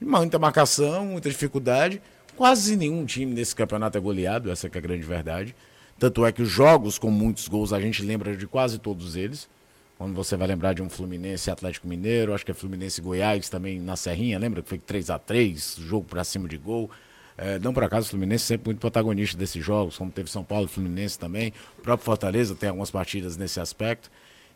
[0.00, 2.00] Muita marcação, muita dificuldade.
[2.34, 5.54] Quase nenhum time nesse campeonato é goleado, essa é a grande verdade.
[5.98, 9.50] Tanto é que os jogos com muitos gols a gente lembra de quase todos eles.
[9.98, 13.78] Quando você vai lembrar de um Fluminense Atlético Mineiro, acho que é Fluminense Goiás também
[13.78, 16.90] na Serrinha, lembra que foi 3 a 3 jogo para cima de gol.
[17.40, 20.66] É, não por acaso o Fluminense sempre muito protagonista desses jogos, como teve São Paulo
[20.66, 21.52] e Fluminense também.
[21.78, 24.10] O próprio Fortaleza tem algumas partidas nesse aspecto.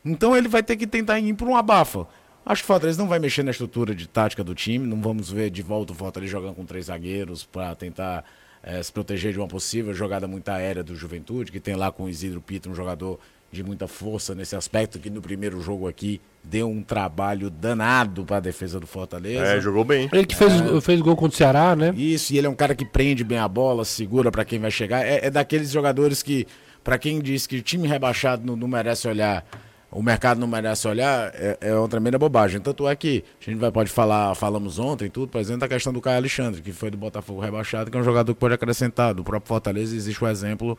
[0.04, 2.08] Então ele vai ter que tentar ir por um abafa.
[2.44, 4.84] Acho que o Fortaleza não vai mexer na estrutura de tática do time.
[4.84, 8.24] Não vamos ver de volta o Fortaleza jogando com três zagueiros para tentar
[8.64, 12.04] é, se proteger de uma possível jogada muito aérea do Juventude, que tem lá com
[12.04, 13.20] o Isidro Pita um jogador
[13.52, 18.38] de muita força nesse aspecto, que no primeiro jogo aqui deu um trabalho danado para
[18.38, 19.44] a defesa do Fortaleza.
[19.44, 20.08] É, jogou bem.
[20.10, 20.80] Ele que fez, é.
[20.80, 21.92] fez gol contra o Ceará, né?
[21.94, 24.70] Isso, e ele é um cara que prende bem a bola, segura para quem vai
[24.70, 25.06] chegar.
[25.06, 26.46] É, é daqueles jogadores que,
[26.82, 29.44] para quem diz que o time rebaixado não, não merece olhar
[29.92, 32.58] o mercado não merece olhar, é, é uma tremenda bobagem.
[32.60, 35.92] Tanto é que a gente vai, pode falar, falamos ontem tudo, por exemplo, da questão
[35.92, 39.12] do Caio Alexandre, que foi do Botafogo rebaixado, que é um jogador que pode acrescentar.
[39.12, 40.78] Do próprio Fortaleza existe o exemplo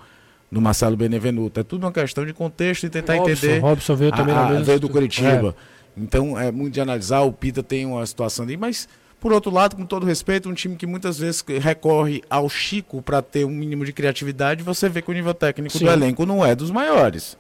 [0.52, 1.60] do Marcelo Benevenuto.
[1.60, 3.60] É tudo uma questão de contexto e tentar Robson, entender.
[3.60, 5.56] Robson veio também a, a, veio do Curitiba.
[5.58, 6.02] É.
[6.02, 7.22] Então é muito de analisar.
[7.22, 8.88] O Pita tem uma situação ali, mas
[9.24, 13.22] por outro lado, com todo respeito, um time que muitas vezes recorre ao Chico para
[13.22, 15.86] ter um mínimo de criatividade, você vê que o nível técnico Sim.
[15.86, 17.38] do elenco não é dos maiores.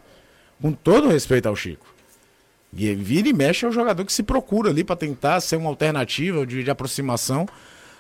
[0.61, 1.85] Com todo respeito ao Chico.
[2.73, 5.69] E vira e mexe é um jogador que se procura ali para tentar ser uma
[5.69, 7.45] alternativa de, de, aproximação.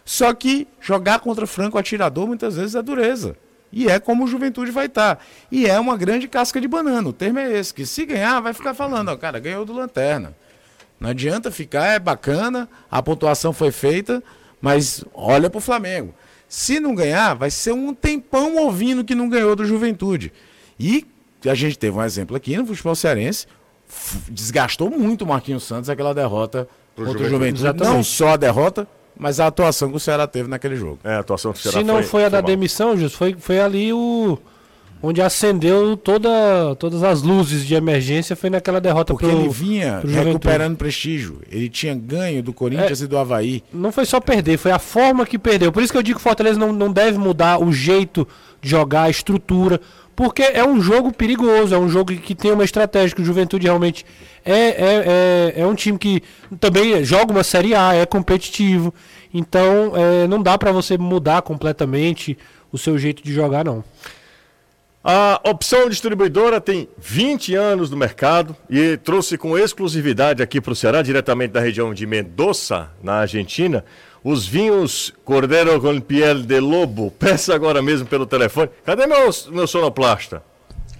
[0.05, 3.35] Só que jogar contra franco atirador muitas vezes é dureza.
[3.73, 5.15] E é como o Juventude vai estar.
[5.15, 5.21] Tá.
[5.51, 7.09] E é uma grande casca de banana.
[7.09, 10.35] O termo é esse, que se ganhar, vai ficar falando, ó, cara, ganhou do Lanterna.
[10.99, 14.23] Não adianta ficar, é bacana, a pontuação foi feita,
[14.61, 16.13] mas olha pro Flamengo.
[16.47, 20.31] Se não ganhar, vai ser um tempão ouvindo que não ganhou do Juventude.
[20.79, 21.05] E
[21.45, 23.47] a gente teve um exemplo aqui no futebol cearense,
[24.29, 27.55] desgastou muito o Marquinhos Santos aquela derrota Pro contra Juventude.
[27.55, 27.89] o Juventude.
[27.89, 30.99] Não só a derrota, Mas a atuação que o Ceará teve naquele jogo.
[31.03, 32.47] É, a atuação que o Ceará Se não foi, foi a da mal.
[32.47, 34.37] demissão, Jus, foi, foi ali o.
[35.05, 36.29] Onde acendeu toda,
[36.79, 41.41] todas as luzes de emergência foi naquela derrota Porque pro, ele vinha pro recuperando prestígio.
[41.51, 43.03] Ele tinha ganho do Corinthians É.
[43.03, 43.61] e do Havaí.
[43.73, 45.73] Não foi só perder, foi a forma que perdeu.
[45.73, 48.25] Por isso que eu digo que o Fortaleza não, não deve mudar o jeito
[48.61, 49.81] de jogar, a estrutura.
[50.15, 53.65] Porque é um jogo perigoso, é um jogo que tem uma estratégia, que o Juventude
[53.65, 54.05] realmente
[54.45, 56.21] é, é, é, é um time que
[56.59, 58.93] também joga uma Série A, é competitivo.
[59.33, 62.37] Então é, não dá pra você mudar completamente
[62.71, 63.83] o seu jeito de jogar, não.
[65.03, 70.75] A opção distribuidora tem 20 anos no mercado e trouxe com exclusividade aqui para o
[70.75, 73.83] Ceará, diretamente da região de Mendoza, na Argentina,
[74.23, 77.11] os vinhos Cordeiro com Piel de Lobo.
[77.11, 78.69] Peça agora mesmo pelo telefone.
[78.85, 80.41] Cadê meu, meu sonoplasta?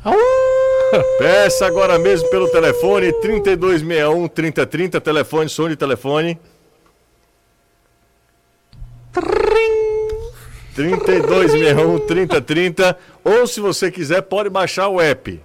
[1.18, 6.38] Peça agora mesmo pelo telefone 3261 3030, telefone, som de telefone.
[10.76, 15.40] 3261 3030 ou se você quiser pode baixar o app.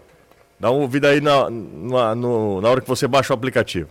[0.58, 3.88] Dá uma ouvida aí na, na, no- na hora que você baixa o aplicativo.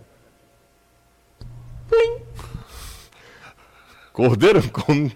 [4.22, 5.08] Cordeiro com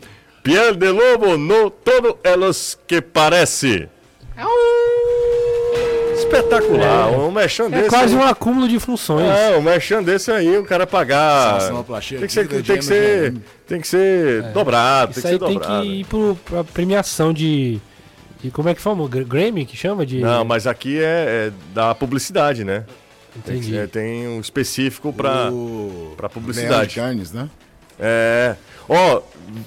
[0.44, 3.88] piel de lobo no todo elos que parece.
[6.14, 7.88] Espetacular, um merchan É desse.
[7.88, 8.20] quase aí.
[8.20, 9.26] um acúmulo de funções.
[9.26, 11.58] É, um merchan desse aí, o cara pagar.
[12.08, 13.34] Tem que ser, tem que ser,
[13.66, 15.82] tem que ser dobrado, Isso tem aí que ser tem dobrado.
[15.82, 17.80] que ir pro, pra premiação de,
[18.40, 18.52] de.
[18.52, 19.08] Como é que fala?
[19.08, 20.06] Gra- Grammy que chama?
[20.06, 22.84] De, Não, mas aqui é, é da publicidade, né?
[23.44, 23.76] Tem, Entendi.
[23.76, 26.14] é, tem um específico para O...
[26.16, 26.94] pra Leão de publicidade.
[26.94, 27.48] Cannes, né?
[27.98, 28.54] É.
[28.88, 29.22] Ó,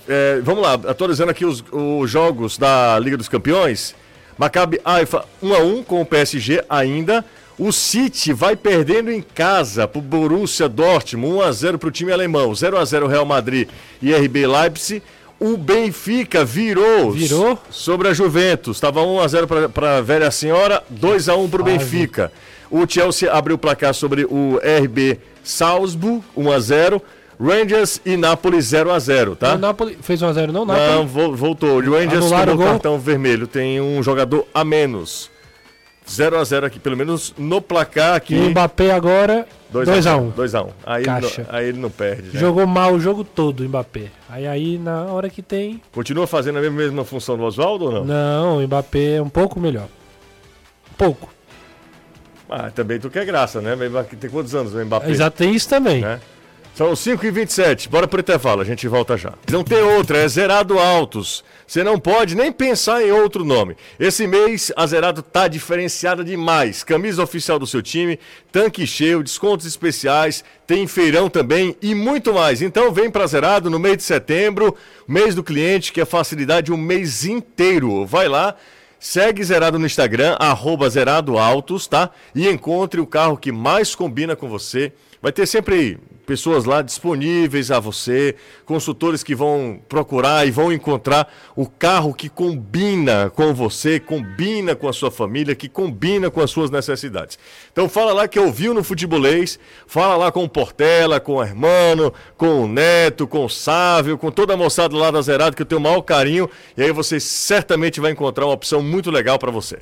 [0.08, 3.96] é, vamos lá, atualizando aqui os, os jogos da Liga dos Campeões.
[4.38, 7.24] Maccabi Haifa 1x1 com o PSG ainda.
[7.58, 12.52] O City vai perdendo em casa pro Borussia Dortmund, 1x0 pro time alemão.
[12.52, 13.70] 0x0 Real Madrid
[14.02, 15.02] e RB Leipzig.
[15.40, 17.58] O Benfica virou, Virou?
[17.70, 18.78] sobre a Juventus.
[18.78, 21.66] Estava 1x0 para a velha senhora, 2x1 para o.
[21.66, 22.32] Benfica.
[22.70, 27.02] O Chelsea abriu o placar sobre o RB Salzburg, 1x0.
[27.40, 29.56] Rangers e Napoli 0x0, tá?
[29.56, 30.66] O Napoli fez 1x0, não?
[30.66, 30.88] Napoli?
[30.88, 31.78] Não, vo- voltou.
[31.80, 33.46] O Rangers Anularam tomou o cartão vermelho.
[33.48, 35.30] Tem um jogador a menos.
[36.08, 38.36] 0x0 aqui, pelo menos no placar aqui.
[38.36, 40.32] E o Mbappé agora, 2x1.
[40.34, 40.70] 2x1.
[40.86, 42.30] Aí, ele não- aí ele não perde.
[42.32, 42.40] né?
[42.40, 44.12] Jogou mal o jogo todo o Mbappé.
[44.30, 45.82] Aí aí na hora que tem.
[45.92, 48.06] Continua fazendo a mesma, mesma função do Oswaldo ou não?
[48.06, 49.88] Não, o Mbappé é um pouco melhor.
[50.96, 51.28] Pouco.
[52.48, 53.76] Ah, também tu quer graça, né?
[54.20, 55.10] Tem quantos anos o Mbappé?
[55.10, 56.02] Exato, tem isso também.
[56.02, 56.20] né?
[56.76, 59.32] São 5 e 27 bora pro intervalo, a gente volta já.
[59.50, 61.42] Não tem outra, é Zerado Altos.
[61.66, 63.78] Você não pode nem pensar em outro nome.
[63.98, 66.84] Esse mês a Zerado tá diferenciada demais.
[66.84, 68.20] Camisa oficial do seu time,
[68.52, 72.62] tanque cheio, descontos especiais, tem feirão também e muito mais.
[72.62, 74.76] Então vem pra Zerado no mês de setembro,
[75.08, 78.06] mês do cliente, que é facilidade o mês inteiro.
[78.06, 78.54] Vai lá.
[79.00, 82.10] Segue Zerado no Instagram, arroba Zerado Autos, tá?
[82.34, 84.92] E encontre o carro que mais combina com você.
[85.26, 91.34] Vai ter sempre pessoas lá disponíveis a você, consultores que vão procurar e vão encontrar
[91.56, 96.52] o carro que combina com você, combina com a sua família, que combina com as
[96.52, 97.40] suas necessidades.
[97.72, 99.58] Então fala lá que ouviu no Futebolês,
[99.88, 104.30] fala lá com o Portela, com o Hermano, com o Neto, com o Sávio, com
[104.30, 107.20] toda a moçada lá da Zerado, que eu tenho o maior carinho, e aí você
[107.20, 109.80] certamente vai encontrar uma opção muito legal para você.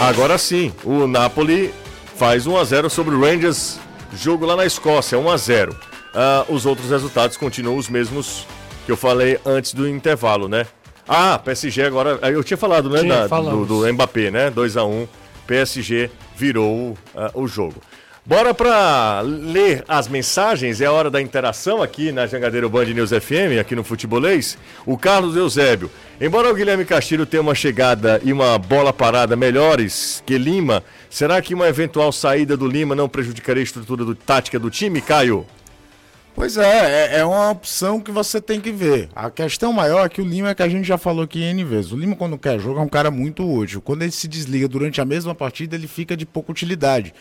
[0.00, 1.74] Agora sim, o Napoli
[2.20, 3.80] faz 1 a 0 sobre o Rangers,
[4.14, 5.74] jogo lá na Escócia, 1 a 0.
[6.14, 8.46] Ah, os outros resultados continuam os mesmos
[8.84, 10.66] que eu falei antes do intervalo, né?
[11.08, 14.50] Ah, PSG agora, ah, eu tinha falado, né, Sim, da- do, do Mbappé, né?
[14.50, 15.08] 2 a 1,
[15.46, 17.76] PSG virou ah, o jogo.
[18.24, 23.10] Bora para ler as mensagens, é a hora da interação aqui na Jangadeiro Band News
[23.10, 24.58] FM, aqui no Futebolês.
[24.84, 25.90] O Carlos Eusébio.
[26.20, 31.40] Embora o Guilherme Castilho tenha uma chegada e uma bola parada melhores que Lima, será
[31.40, 35.46] que uma eventual saída do Lima não prejudicaria a estrutura do, tática do time, Caio?
[36.34, 39.08] Pois é, é, é uma opção que você tem que ver.
[39.16, 41.64] A questão maior é que o Lima é que a gente já falou aqui N
[41.64, 41.90] vezes.
[41.90, 43.80] O Lima, quando quer jogo, é um cara muito útil.
[43.80, 47.14] Quando ele se desliga durante a mesma partida, ele fica de pouca utilidade.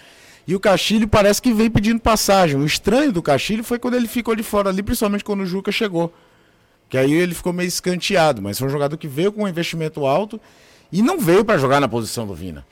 [0.49, 2.59] E o Castilho parece que vem pedindo passagem.
[2.59, 5.71] O estranho do Castilho foi quando ele ficou de fora ali, principalmente quando o Juca
[5.71, 6.11] chegou.
[6.89, 8.41] Que aí ele ficou meio escanteado.
[8.41, 10.41] Mas foi um jogador que veio com um investimento alto
[10.91, 12.65] e não veio para jogar na posição do Vina.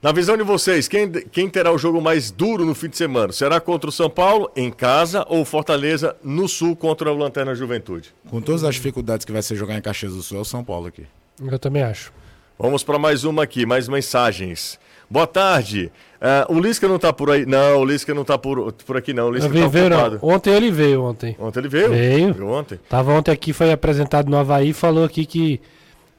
[0.00, 3.30] Na visão de vocês, quem, quem terá o jogo mais duro no fim de semana?
[3.30, 8.14] Será contra o São Paulo, em casa, ou Fortaleza, no Sul, contra o Lanterna Juventude?
[8.30, 10.64] Com todas as dificuldades que vai ser jogar em Caxias do Sul, é o São
[10.64, 11.04] Paulo aqui.
[11.44, 12.10] Eu também acho.
[12.58, 14.80] Vamos para mais uma aqui, mais mensagens.
[15.10, 15.90] Boa tarde.
[16.20, 17.46] Uh, o Lisca não tá por aí.
[17.46, 19.28] Não, o Lisca não tá por, por aqui, não.
[19.28, 20.18] O Lisca tá veio, não.
[20.20, 21.36] Ontem ele veio ontem.
[21.38, 21.90] Ontem ele veio?
[21.90, 22.34] Veio.
[22.34, 22.78] veio ontem.
[22.88, 25.60] Tava ontem aqui, foi apresentado no Havaí falou aqui que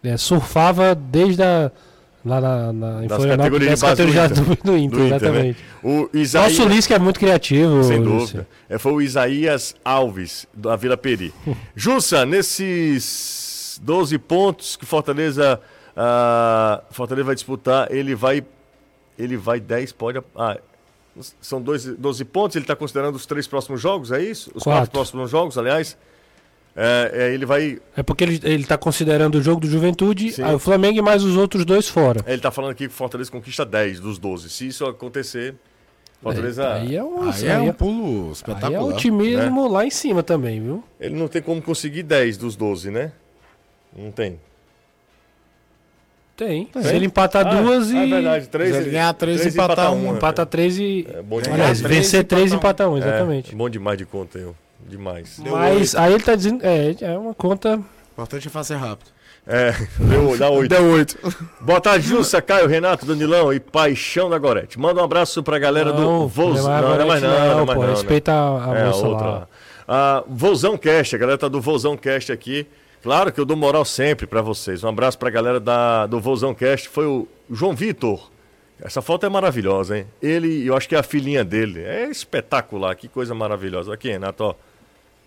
[0.04, 1.72] é, surfava desde a.
[2.26, 5.60] Lá na, na, das categorias, das categorias do, do, Inter, do Inter, exatamente.
[5.60, 5.66] Né?
[5.82, 7.82] O Isaías, Nosso Lisca é muito criativo.
[7.82, 8.46] Sem dúvida.
[8.68, 11.34] É, foi o Isaías Alves, da Vila Peri.
[11.74, 15.62] Jussa, nesses 12 pontos que Fortaleza,
[15.96, 18.44] uh, Fortaleza vai disputar, ele vai
[19.20, 20.22] ele vai 10, pode.
[20.36, 20.58] Ah,
[21.42, 24.52] são dois, 12 pontos, ele está considerando os três próximos jogos, é isso?
[24.56, 25.98] Os quatro, quatro próximos jogos, aliás.
[26.76, 27.80] É, é, ele vai.
[27.98, 31.36] É porque ele está considerando o jogo do Juventude, aí o Flamengo e mais os
[31.36, 32.24] outros dois fora.
[32.26, 34.50] Ele está falando aqui que o Fortaleza conquista 10 dos 12.
[34.50, 35.56] Se isso acontecer,
[36.22, 36.64] Fortaleza.
[36.64, 38.70] É, aí é um, aí é um pulo espetacular.
[38.70, 39.74] Aí é um otimismo né?
[39.74, 40.84] lá em cima também, viu?
[41.00, 43.12] Ele não tem como conseguir 10 dos 12, né?
[43.94, 44.40] Não tem.
[46.40, 46.68] Tem.
[46.68, 46.84] Tem.
[46.84, 47.98] Se ele empatar ah, duas e.
[47.98, 48.72] É verdade, três.
[48.74, 50.16] Se ele ganhar três, e empatar um.
[50.16, 51.06] Empata três e.
[51.14, 51.60] É bom demais.
[51.60, 53.52] Aliás, vencer três e empatar um, exatamente.
[53.52, 54.56] É, bom demais de conta, eu.
[54.88, 55.38] Demais.
[55.38, 56.66] Mas aí ele tá dizendo.
[56.66, 57.76] É, é uma conta.
[57.76, 59.12] O importante é fazer rápido.
[59.46, 60.70] É, deu, dá oito.
[60.70, 61.18] Deu oito.
[61.60, 64.80] Boa tarde, Jussa, Caio, Renato, Danilão e Paixão da Gorete.
[64.80, 66.64] Manda um abraço pra galera não, do Voz.
[66.64, 69.08] Não, não, não é mais não, não, não, pô, não, Respeita a, a é, moça
[69.08, 69.28] outra.
[69.28, 69.48] lá.
[69.86, 72.66] Ah, Vozão Cast, a galera tá do Vozão Cast aqui.
[73.02, 74.84] Claro que eu dou moral sempre para vocês.
[74.84, 76.90] Um abraço para a galera da, do Vozão Cast.
[76.90, 78.30] Foi o João Vitor.
[78.82, 80.06] Essa foto é maravilhosa, hein?
[80.22, 81.82] Ele, eu acho que é a filhinha dele.
[81.82, 83.94] É espetacular, que coisa maravilhosa.
[83.94, 84.56] Aqui, Renato, ó.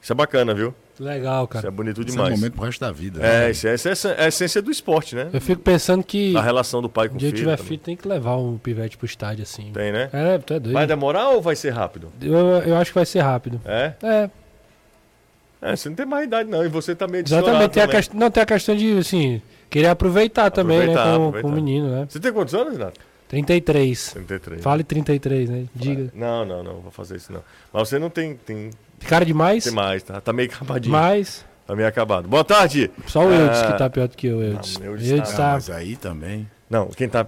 [0.01, 0.75] Isso é bacana, viu?
[0.99, 1.61] Legal, cara.
[1.61, 2.11] Isso é bonito demais.
[2.11, 3.21] Isso é um momento pro resto da vida.
[3.25, 3.51] É, né?
[3.53, 5.31] isso é, isso é a essência do esporte, né?
[5.33, 6.37] Eu fico pensando que.
[6.37, 7.31] A relação do pai com o filho.
[7.31, 9.71] Se tiver filho, tem que levar um pivete pro estádio assim.
[9.73, 10.11] Tem, né?
[10.13, 10.75] É, tu é doido.
[10.75, 12.13] Vai demorar ou vai ser rápido?
[12.21, 13.61] Eu, eu acho que vai ser rápido.
[13.65, 13.93] É?
[14.03, 14.31] É.
[15.63, 18.13] É, você não tem mais idade não, e você tá meio Exatamente, tem a, quest...
[18.13, 21.43] não, tem a questão de, assim, querer aproveitar, aproveitar também, né, com, aproveitar.
[21.43, 22.07] com o menino, né?
[22.09, 23.01] Você tem quantos anos, Renato?
[23.29, 24.13] 33.
[24.13, 24.61] 33.
[24.61, 25.65] Fale 33, né?
[25.73, 26.11] Diga.
[26.15, 27.43] Não, não, não, vou fazer isso não.
[27.73, 28.35] Mas você não tem...
[28.35, 29.63] Tem, tem cara demais?
[29.63, 30.93] Tem mais, tá, tá meio acabadinho.
[30.93, 31.47] Mais?
[31.65, 32.29] Tá meio acabado.
[32.29, 32.91] Boa tarde!
[33.07, 34.79] Só o Eudes que tá pior do que eu, Eudes.
[34.79, 35.37] Não, Eudes, Eudes tá...
[35.37, 35.53] tá...
[35.55, 36.51] Mas aí também...
[36.69, 37.25] Não, quem tá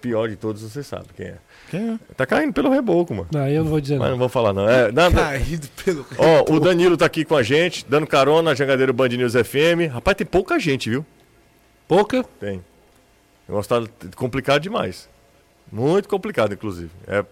[0.00, 1.36] pior de todos você sabe quem é.
[1.70, 1.98] Quem é?
[2.16, 3.28] Tá caindo pelo reboco, mano.
[3.32, 4.68] Não, eu não vou dizer Mas não vou falar, não.
[4.68, 5.20] É, nada...
[5.20, 9.32] Caído pelo Ó, o Danilo tá aqui com a gente, dando carona, Jangadeiro Band News
[9.32, 9.92] FM.
[9.92, 11.04] Rapaz, tem pouca gente, viu?
[11.88, 12.24] Pouca?
[12.40, 12.58] Tem.
[13.48, 15.08] O negócio tá complicado demais.
[15.70, 16.90] Muito complicado, inclusive.
[17.06, 17.24] É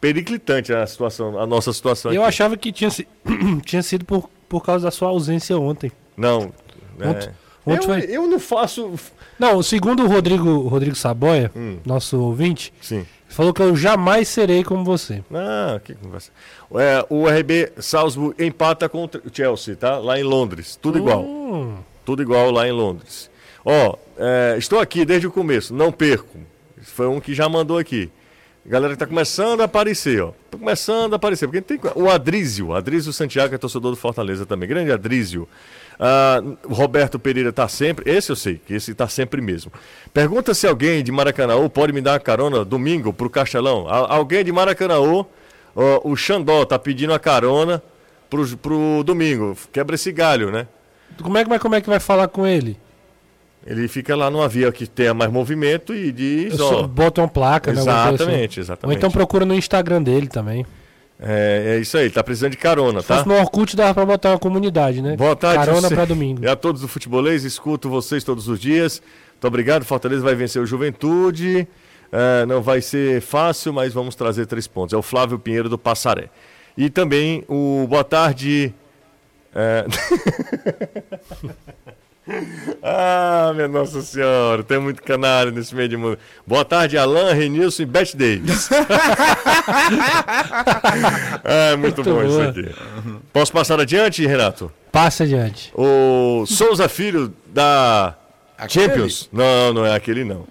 [0.00, 2.28] periclitante a situação, a nossa situação Eu aqui.
[2.28, 2.90] achava que tinha,
[3.64, 5.92] tinha sido por, por causa da sua ausência ontem.
[6.16, 6.44] Não.
[6.44, 6.52] Ontem,
[7.00, 7.08] é...
[7.08, 7.30] ontem
[7.66, 8.00] eu, foi...
[8.08, 8.98] eu não faço
[9.40, 11.78] não, segundo o Rodrigo, Rodrigo Saboia, hum.
[11.82, 13.06] nosso ouvinte, Sim.
[13.26, 15.24] falou que eu jamais serei como você.
[15.32, 16.30] Ah, que conversa.
[16.74, 19.96] É, o RB Salzburg empata com o Chelsea, tá?
[19.96, 20.76] Lá em Londres.
[20.76, 21.00] Tudo hum.
[21.00, 21.84] igual.
[22.04, 23.30] Tudo igual lá em Londres.
[23.64, 26.36] Ó, é, estou aqui desde o começo, não perco.
[26.82, 28.10] Foi um que já mandou aqui.
[28.66, 30.32] Galera que tá começando a aparecer, ó.
[30.50, 31.46] Tá começando a aparecer.
[31.46, 34.68] Porque tem o Adrísio, Adrísio Santiago é torcedor do Fortaleza também.
[34.68, 35.48] Grande Adrísio.
[36.00, 39.70] Uh, Roberto Pereira está sempre, esse eu sei, que esse está sempre mesmo.
[40.14, 43.86] Pergunta se alguém de Maracanã pode me dar uma carona domingo para o Castelão.
[43.86, 45.26] alguém de Maracanã, uh,
[46.02, 47.82] o Xandó está pedindo a carona
[48.30, 49.54] para o domingo.
[49.70, 50.66] Quebra esse galho, né?
[51.22, 52.78] Como é, que vai, como é que vai falar com ele?
[53.66, 56.58] Ele fica lá numa via que tenha mais movimento e diz.
[56.58, 58.14] Ó, bota uma placa, exatamente, né?
[58.14, 58.96] Exatamente, exatamente.
[58.96, 60.64] Ou então procura no Instagram dele também.
[61.22, 63.22] É, é isso aí, tá precisando de carona, Se tá?
[63.22, 65.16] Se no Orkut dava pra botar uma comunidade, né?
[65.16, 65.94] Boa tarde, Carona você...
[65.94, 66.42] pra domingo.
[66.42, 69.02] E a todos do futebolês, escuto vocês todos os dias.
[69.32, 71.68] Muito obrigado, Fortaleza vai vencer o Juventude.
[72.10, 74.94] É, não vai ser fácil, mas vamos trazer três pontos.
[74.94, 76.30] É o Flávio Pinheiro do Passaré.
[76.76, 78.74] E também o boa tarde.
[79.54, 79.84] É...
[82.82, 86.18] ah, minha Nossa Senhora, tem muito canário nesse meio de mundo.
[86.46, 88.68] Boa tarde, Alan, Renilson e Beth Davis.
[91.44, 92.26] é muito, muito bom boa.
[92.26, 92.74] isso aqui.
[93.32, 94.70] Posso passar adiante, Renato?
[94.92, 95.72] Passa adiante.
[95.74, 98.14] O Souza Filho da
[98.56, 98.86] aquele?
[98.86, 99.28] Champions.
[99.32, 100.46] Não, não é aquele não.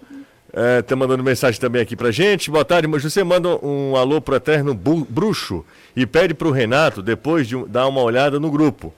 [0.51, 2.49] É, tá mandando mensagem também aqui pra gente.
[2.49, 5.63] Boa tarde, mas você manda um alô pro Eterno Bruxo
[5.95, 8.93] e pede pro Renato depois de dar uma olhada no grupo.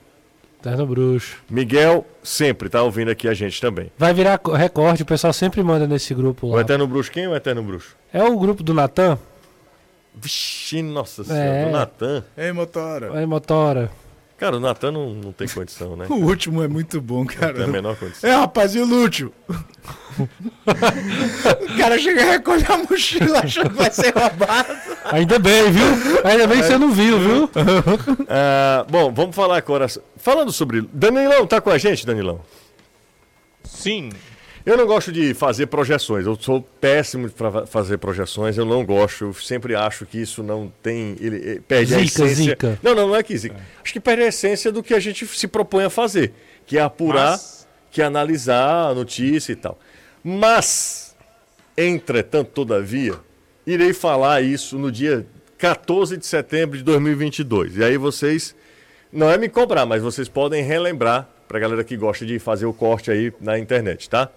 [0.61, 1.37] Terno Bruxo.
[1.49, 3.91] Miguel sempre tá ouvindo aqui a gente também.
[3.97, 6.57] Vai virar recorde, o pessoal sempre manda nesse grupo lá.
[6.57, 7.95] O Eterno Bruxo, quem é o Eterno Bruxo?
[8.13, 9.17] É o grupo do Natan.
[10.13, 11.65] Vixe, nossa senhora, é.
[11.65, 12.23] do Natan.
[12.37, 13.19] Ei, Motora.
[13.19, 13.89] Ei, Motora.
[14.41, 16.07] Cara, o Natan não, não tem condição, né?
[16.09, 17.49] o último é muito bom, cara.
[17.49, 18.27] Não tem a menor condição.
[18.27, 19.31] É, rapaz, e o Lúcio?
[20.17, 24.75] o cara chega a recolher a mochila achando que vai ser roubado.
[25.11, 25.85] Ainda bem, viu?
[26.23, 27.43] Ainda bem que você não viu, viu?
[27.43, 29.85] uh, bom, vamos falar agora.
[30.17, 30.89] Falando sobre.
[30.91, 32.41] Danilão, tá com a gente, Danilão?
[33.63, 34.09] Sim.
[34.65, 36.25] Eu não gosto de fazer projeções.
[36.25, 38.57] Eu sou péssimo para fazer projeções.
[38.57, 39.25] Eu não gosto.
[39.25, 41.15] Eu sempre acho que isso não tem.
[41.19, 42.43] Ele, ele perde zica, a essência.
[42.43, 42.79] Zica.
[42.83, 43.55] Não, não, não é que zica.
[43.55, 43.81] É.
[43.83, 46.33] Acho que perde a essência do que a gente se propõe a fazer,
[46.65, 47.67] que é apurar, Mas...
[47.89, 49.79] que é analisar a notícia e tal.
[50.23, 51.15] Mas,
[51.75, 53.15] entretanto, todavia,
[53.65, 55.25] irei falar isso no dia
[55.57, 57.77] 14 de setembro de 2022.
[57.77, 58.55] E aí vocês,
[59.11, 62.65] não é me cobrar, mas vocês podem relembrar para a galera que gosta de fazer
[62.65, 64.29] o corte aí na internet, tá?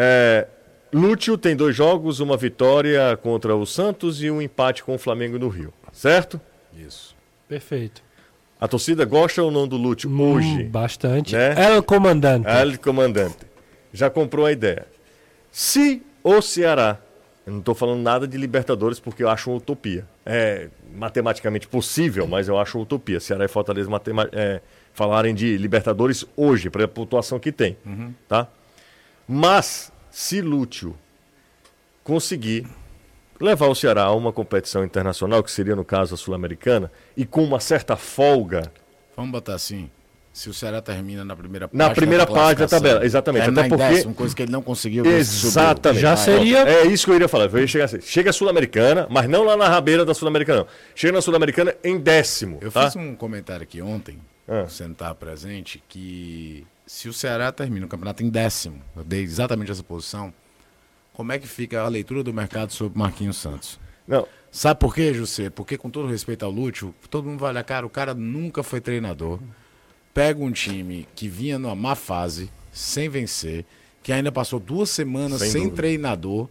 [0.00, 0.46] É,
[0.92, 5.36] Lúcio tem dois jogos, uma vitória contra o Santos e um empate com o Flamengo
[5.40, 6.40] no Rio, certo?
[6.72, 7.16] Isso.
[7.48, 8.00] Perfeito.
[8.60, 10.62] A torcida gosta ou não do Lúcio hum, hoje?
[10.64, 11.34] Bastante.
[11.34, 11.54] Né?
[11.56, 12.48] El comandante.
[12.48, 13.38] El comandante.
[13.92, 14.86] Já comprou a ideia.
[15.50, 17.00] Se o Ceará
[17.48, 20.06] eu não estou falando nada de Libertadores porque eu acho uma utopia.
[20.26, 23.18] É matematicamente possível, mas eu acho uma utopia.
[23.20, 23.90] Ceará e Fortaleza
[24.32, 24.60] é,
[24.92, 27.74] falarem de Libertadores hoje, para a pontuação que tem.
[27.86, 28.12] Uhum.
[28.28, 28.48] Tá?
[29.28, 30.96] Mas, se Lúcio
[32.02, 32.66] conseguir
[33.38, 37.44] levar o Ceará a uma competição internacional, que seria no caso a Sul-Americana, e com
[37.44, 38.72] uma certa folga.
[39.14, 39.90] Vamos botar assim
[40.38, 41.88] se o Ceará termina na primeira página.
[41.88, 43.50] Na primeira página da tabela, exatamente.
[43.50, 43.84] Até porque.
[43.84, 45.04] Décimo, coisa que ele não conseguiu.
[45.04, 46.00] Exatamente.
[46.00, 46.58] Já seria.
[46.58, 47.46] É isso que eu iria falar.
[47.46, 48.00] Eu ia chegar assim.
[48.00, 50.64] Chega a Sul-Americana, mas não lá na rabeira da Sul-Americana.
[50.94, 52.58] Chega na Sul-Americana em décimo.
[52.60, 52.84] Eu tá?
[52.84, 54.62] fiz um comentário aqui ontem, ah.
[54.62, 59.22] você não estava presente, que se o Ceará termina o campeonato em décimo, eu dei
[59.22, 60.34] exatamente essa posição,
[61.12, 63.78] como é que fica a leitura do mercado sobre Marquinhos Santos?
[64.06, 64.26] Não.
[64.50, 65.50] Sabe por quê, José?
[65.50, 68.80] Porque, com todo respeito ao Lúcio, todo mundo vai olhar, cara, o cara nunca foi
[68.80, 69.38] treinador
[70.18, 73.64] pega um time que vinha numa má fase, sem vencer,
[74.02, 76.48] que ainda passou duas semanas sem, sem treinador,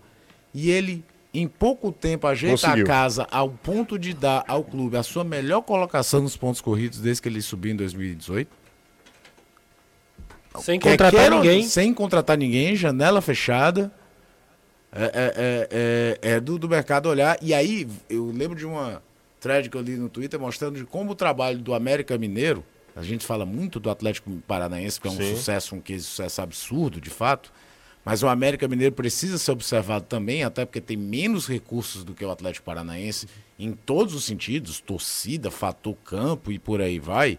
[0.53, 2.85] e ele, em pouco tempo, ajeita Conseguiu.
[2.85, 6.99] a casa ao ponto de dar ao clube a sua melhor colocação nos pontos corridos
[6.99, 8.49] desde que ele subiu em 2018.
[10.62, 11.64] Sem contratar ninguém.
[11.64, 13.91] Sem contratar ninguém, janela fechada.
[14.91, 17.38] É, é, é, é, é do, do mercado olhar.
[17.41, 19.01] E aí, eu lembro de uma
[19.39, 22.64] thread que eu li no Twitter mostrando de como o trabalho do América Mineiro
[22.97, 25.36] a gente fala muito do Atlético Paranaense, que é um Sim.
[25.36, 27.53] sucesso, um case sucesso absurdo, de fato.
[28.03, 32.26] Mas o América Mineiro precisa ser observado também, até porque tem menos recursos do que
[32.26, 33.28] o Atlético Paranaense,
[33.60, 37.38] em todos os sentidos, torcida, fator campo e por aí vai.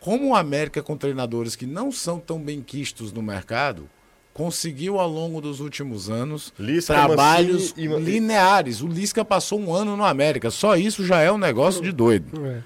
[0.00, 3.88] Como o América, com treinadores que não são tão bem quistos no mercado,
[4.32, 7.88] conseguiu ao longo dos últimos anos Lisca, trabalhos e...
[7.88, 8.80] lineares.
[8.80, 12.46] O Lisca passou um ano no América, só isso já é um negócio de doido.
[12.46, 12.62] É.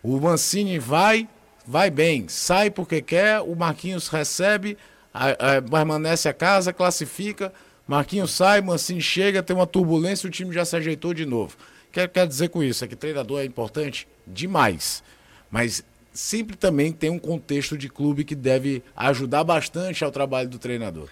[0.00, 1.28] O Mancini vai,
[1.66, 4.78] vai bem, sai porque quer, o Marquinhos recebe,
[5.12, 7.52] a, a, permanece a casa, classifica,
[7.88, 11.56] Marquinhos sai, Mancini chega, tem uma turbulência, o time já se ajeitou de novo.
[11.90, 12.84] Quer, quer dizer com isso?
[12.84, 14.06] É que treinador é importante?
[14.24, 15.02] Demais.
[15.50, 15.84] Mas
[16.16, 21.08] sempre também tem um contexto de clube que deve ajudar bastante ao trabalho do treinador.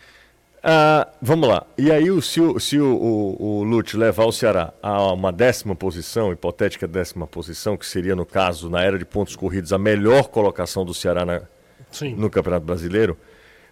[0.66, 1.66] Ah, vamos lá.
[1.76, 5.76] E aí, se, o, se o, o, o Lute levar o Ceará a uma décima
[5.76, 10.28] posição, hipotética décima posição, que seria, no caso, na era de pontos corridos, a melhor
[10.28, 11.42] colocação do Ceará na,
[12.16, 13.18] no Campeonato Brasileiro,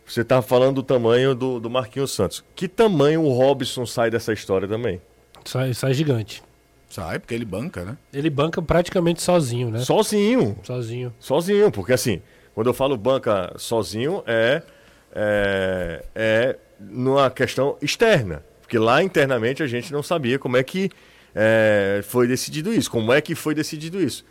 [0.04, 2.44] você está falando do tamanho do, do Marquinhos Santos.
[2.54, 5.00] Que tamanho o Robson sai dessa história também?
[5.46, 6.42] Sai, sai gigante.
[6.92, 7.96] Sai, porque ele banca, né?
[8.12, 9.78] Ele banca praticamente sozinho, né?
[9.78, 10.58] Sozinho.
[10.62, 11.14] Sozinho.
[11.18, 12.20] Sozinho, porque assim,
[12.54, 14.62] quando eu falo banca sozinho, é,
[15.14, 18.44] é, é numa questão externa.
[18.60, 20.90] Porque lá internamente a gente não sabia como é que
[21.34, 24.22] é, foi decidido isso, como é que foi decidido isso.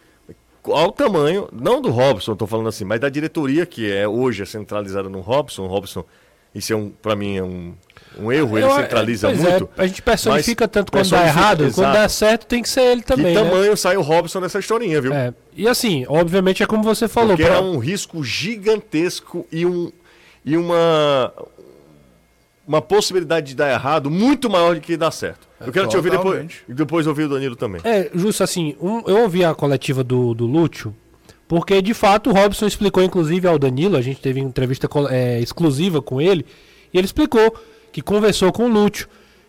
[0.64, 4.46] Ao tamanho, não do Robson, estou falando assim, mas da diretoria que é hoje é
[4.46, 5.64] centralizada no Robson.
[5.64, 6.06] O Robson,
[6.54, 7.74] isso é um, para mim, é um,
[8.20, 9.70] um erro, ele Eu, centraliza é, muito.
[9.78, 11.76] É, a gente personifica tanto quando dá errado, exato.
[11.76, 13.34] quando dá certo tem que ser ele também.
[13.34, 13.50] Que né?
[13.50, 15.14] tamanho sai o Robson nessa historinha, viu?
[15.14, 17.30] É, e assim, obviamente é como você falou.
[17.30, 17.56] Porque pra...
[17.56, 19.92] era um risco gigantesco e, um,
[20.44, 21.34] e uma,
[22.68, 25.48] uma possibilidade de dar errado muito maior do que dar certo.
[25.58, 26.52] É, eu quero te ouvir depois.
[26.68, 27.80] E depois ouvir o Danilo também.
[27.86, 30.94] É, justo assim, um, eu ouvi a coletiva do, do Lúcio,
[31.52, 36.02] porque de fato o Robson explicou, inclusive, ao Danilo, a gente teve entrevista é, exclusiva
[36.02, 36.46] com ele,
[36.94, 37.54] e ele explicou
[37.92, 39.06] que conversou com o Lúcio,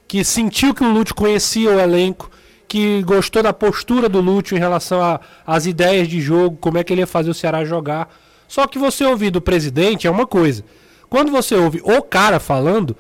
[0.08, 2.28] que sentiu que o Lúcio conhecia o elenco,
[2.66, 4.98] que gostou da postura do Lúcio em relação
[5.46, 8.12] às ideias de jogo, como é que ele ia fazer o Ceará jogar.
[8.48, 10.64] Só que você ouvir do presidente é uma coisa.
[11.08, 12.96] Quando você ouve o cara falando,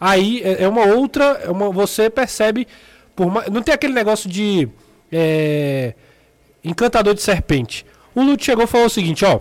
[0.00, 1.38] aí é, é uma outra.
[1.44, 2.66] É uma, você percebe.
[3.14, 4.66] Por não tem aquele negócio de.
[5.12, 5.92] É,
[6.64, 7.84] encantador de serpente.
[8.14, 9.40] O Lute chegou e falou o seguinte: ó.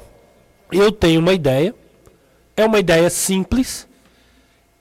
[0.72, 1.74] Eu tenho uma ideia.
[2.56, 3.88] É uma ideia simples.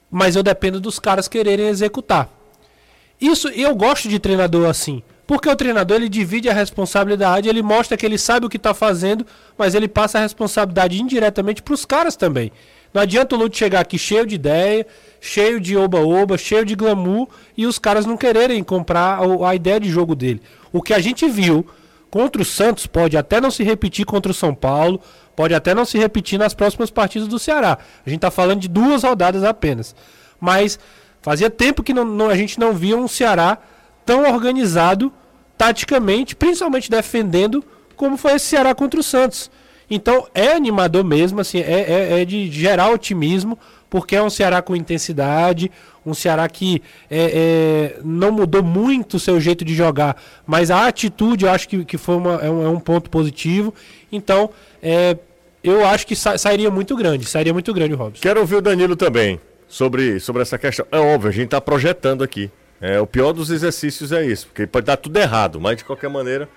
[0.09, 2.29] Mas eu dependo dos caras quererem executar.
[3.19, 5.01] Isso eu gosto de treinador assim.
[5.25, 8.73] Porque o treinador ele divide a responsabilidade, ele mostra que ele sabe o que está
[8.73, 9.25] fazendo,
[9.57, 12.49] mas ele passa a responsabilidade indiretamente para os caras também.
[12.93, 14.87] Não adianta o Lute chegar aqui cheio de ideia,
[15.19, 17.27] cheio de oba-oba, cheio de glamour
[17.57, 20.41] e os caras não quererem comprar a, ideia de jogo dele.
[20.71, 21.65] O que a gente viu
[22.09, 25.01] contra o Santos pode até não se repetir contra o São Paulo,
[25.35, 27.77] pode até não se repetir nas próximas partidas do Ceará.
[28.05, 29.95] A gente está falando de duas rodadas apenas.
[30.39, 30.79] Mas
[31.21, 33.57] fazia tempo que não, não, a gente não via um Ceará
[34.05, 35.11] tão organizado
[35.57, 37.63] taticamente, principalmente defendendo,
[37.95, 39.51] como foi esse Ceará contra o Santos.
[39.89, 41.81] Então é animador mesmo, assim, é,
[42.17, 43.57] é, é de gerar otimismo,
[43.89, 45.71] porque é um Ceará com intensidade,
[46.05, 50.87] um Ceará que é, é, não mudou muito o seu jeito de jogar, mas a
[50.87, 53.73] atitude eu acho que, que foi uma, é, um, é um ponto positivo.
[54.11, 54.49] Então,
[54.81, 55.17] é,
[55.63, 58.21] eu acho que sa sairia muito grande, sairia muito grande o Robson.
[58.21, 60.85] Quero ouvir o Danilo também sobre, sobre essa questão.
[60.91, 62.49] É óbvio, a gente está projetando aqui.
[62.79, 66.09] É, o pior dos exercícios é isso, porque pode dar tudo errado, mas de qualquer
[66.09, 66.47] maneira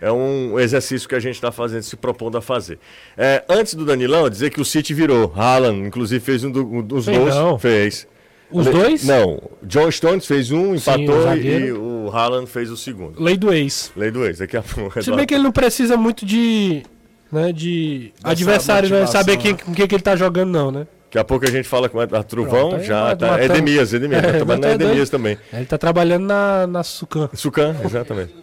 [0.00, 2.78] é um exercício que a gente está fazendo, se propondo a fazer.
[3.16, 5.32] É, antes do Danilão, dizer que o City virou.
[5.36, 7.34] Haaland, inclusive, fez um, do, um dos Sei gols.
[7.34, 7.58] Não.
[7.58, 8.08] Fez.
[8.50, 8.72] Os Le...
[8.72, 9.04] dois?
[9.04, 9.40] Não.
[9.62, 13.22] John Stones fez um, empatou Sim, o e o Haaland fez o segundo.
[13.22, 13.92] Lei do ex.
[13.94, 14.38] Lei do ex.
[14.38, 15.02] Daqui a pouco.
[15.02, 16.82] Se bem que ele não precisa muito de.
[17.30, 20.86] Né, de Dessa adversário, né, saber quem, com quem que ele tá jogando, não, né?
[21.04, 23.42] Daqui a pouco a gente fala com a Truvão, Pronto, já tá.
[23.44, 24.22] Edemias, Edemias.
[24.22, 25.38] É, tá trabalhando na Edemias também.
[25.52, 27.28] Ele tá trabalhando na, na Sucan.
[27.34, 28.34] Sucan, exatamente.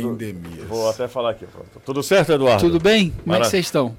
[0.00, 0.66] Tudo, Endemias.
[0.66, 1.46] Vou até falar aqui.
[1.46, 1.82] Pronto.
[1.84, 2.62] Tudo certo, Eduardo?
[2.64, 3.10] Tudo bem?
[3.10, 3.40] Como Mara...
[3.40, 3.96] é que vocês estão?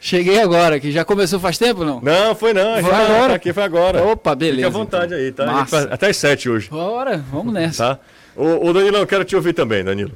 [0.00, 2.00] Cheguei agora, que já começou faz tempo, não?
[2.00, 2.82] Não, foi não.
[2.82, 3.28] Foi agora.
[3.28, 4.02] Tá aqui foi agora.
[4.02, 4.56] Opa, beleza.
[4.56, 5.18] Fique à vontade então.
[5.18, 5.46] aí, tá?
[5.46, 5.88] Massa.
[5.92, 6.68] Até as sete hoje.
[6.68, 7.94] Bora, vamos nessa.
[7.94, 8.00] Tá?
[8.34, 10.10] Ô, ô Danilo, eu quero te ouvir também, Danilo.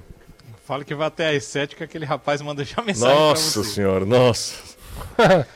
[0.65, 4.57] Fala que vai até as sete que aquele rapaz manda já mensagem Nossa senhora, nossa.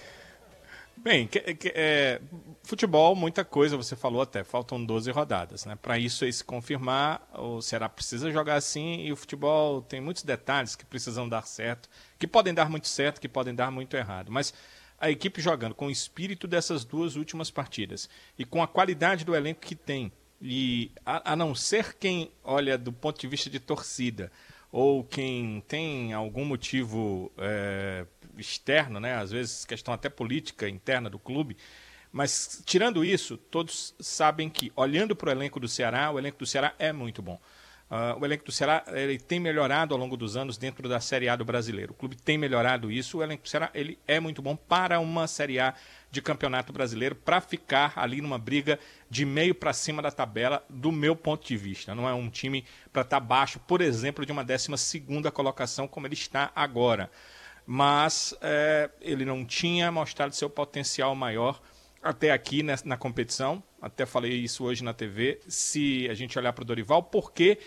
[1.02, 2.20] Bem, que, que, é,
[2.62, 5.64] Futebol, muita coisa, você falou até, faltam 12 rodadas.
[5.64, 5.74] Né?
[5.74, 10.22] Para isso aí se confirmar, o Ceará precisa jogar assim e o futebol tem muitos
[10.22, 11.88] detalhes que precisam dar certo,
[12.18, 14.30] que podem dar muito certo, que podem dar muito errado.
[14.30, 14.54] Mas
[15.00, 19.34] a equipe jogando com o espírito dessas duas últimas partidas e com a qualidade do
[19.34, 23.58] elenco que tem, e a, a não ser quem olha do ponto de vista de
[23.58, 24.30] torcida
[24.70, 28.06] ou quem tem algum motivo é,
[28.40, 29.14] externo, né?
[29.14, 31.56] às vezes questão até política interna do clube
[32.12, 36.46] mas, tirando isso, todos sabem que, olhando para o elenco do Ceará, o elenco do
[36.46, 37.40] Ceará é muito bom.
[37.88, 41.28] Uh, o elenco do Ceará ele tem melhorado ao longo dos anos dentro da Série
[41.28, 41.92] A do brasileiro.
[41.92, 43.18] O clube tem melhorado isso.
[43.18, 45.74] O elenco do Ceará ele é muito bom para uma Série A
[46.08, 48.78] de campeonato brasileiro, para ficar ali numa briga
[49.08, 51.94] de meio para cima da tabela, do meu ponto de vista.
[51.94, 54.68] Não é um time para estar tá baixo, por exemplo, de uma 12
[55.32, 57.10] colocação, como ele está agora.
[57.72, 61.62] Mas é, ele não tinha mostrado seu potencial maior
[62.02, 66.62] até aqui na, competição, até falei isso hoje na TV, se a gente olhar para
[66.62, 67.58] o Dorival, porque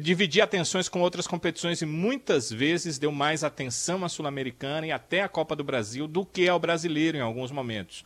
[0.00, 5.22] dividir atenções com outras competições e muitas vezes deu mais atenção à Sul-Americana e até
[5.22, 8.04] à Copa do Brasil do que ao brasileiro em alguns momentos.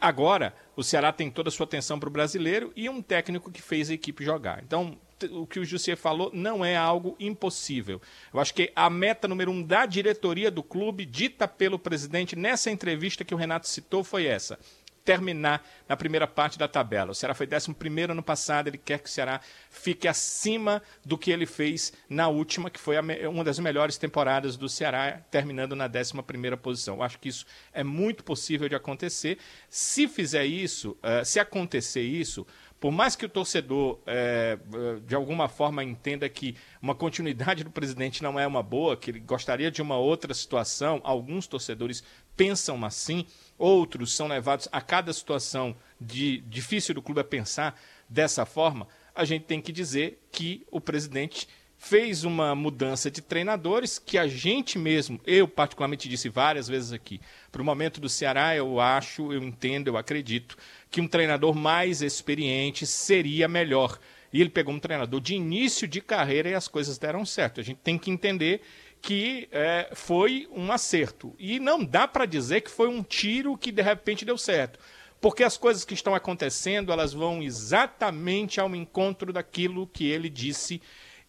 [0.00, 3.62] Agora, o Ceará tem toda a sua atenção para o brasileiro e um técnico que
[3.62, 4.62] fez a equipe jogar.
[4.62, 4.98] Então,
[5.30, 8.00] o que o José falou não é algo impossível.
[8.32, 12.70] Eu acho que a meta número um da diretoria do clube, dita pelo presidente nessa
[12.70, 14.58] entrevista que o Renato citou, foi essa:
[15.06, 17.12] terminar na primeira parte da tabela.
[17.12, 17.72] O Ceará foi 11
[18.10, 19.40] ano passado, ele quer que o Ceará
[19.70, 22.96] fique acima do que ele fez na última, que foi
[23.28, 26.96] uma das melhores temporadas do Ceará, terminando na 11 posição.
[26.96, 29.38] Eu acho que isso é muito possível de acontecer.
[29.70, 32.44] Se fizer isso, uh, se acontecer isso,
[32.80, 34.58] por mais que o torcedor, é,
[35.06, 39.20] de alguma forma, entenda que uma continuidade do presidente não é uma boa, que ele
[39.20, 42.04] gostaria de uma outra situação, alguns torcedores
[42.36, 43.26] pensam assim,
[43.58, 49.24] outros são levados a cada situação de difícil do clube a pensar dessa forma, a
[49.24, 54.78] gente tem que dizer que o presidente fez uma mudança de treinadores que a gente
[54.78, 57.20] mesmo, eu particularmente disse várias vezes aqui,
[57.52, 60.56] para o momento do Ceará, eu acho, eu entendo, eu acredito
[60.90, 63.98] que um treinador mais experiente seria melhor.
[64.32, 67.60] E ele pegou um treinador de início de carreira e as coisas deram certo.
[67.60, 68.60] A gente tem que entender
[69.00, 71.34] que é, foi um acerto.
[71.38, 74.78] E não dá para dizer que foi um tiro que de repente deu certo.
[75.20, 80.80] Porque as coisas que estão acontecendo, elas vão exatamente ao encontro daquilo que ele disse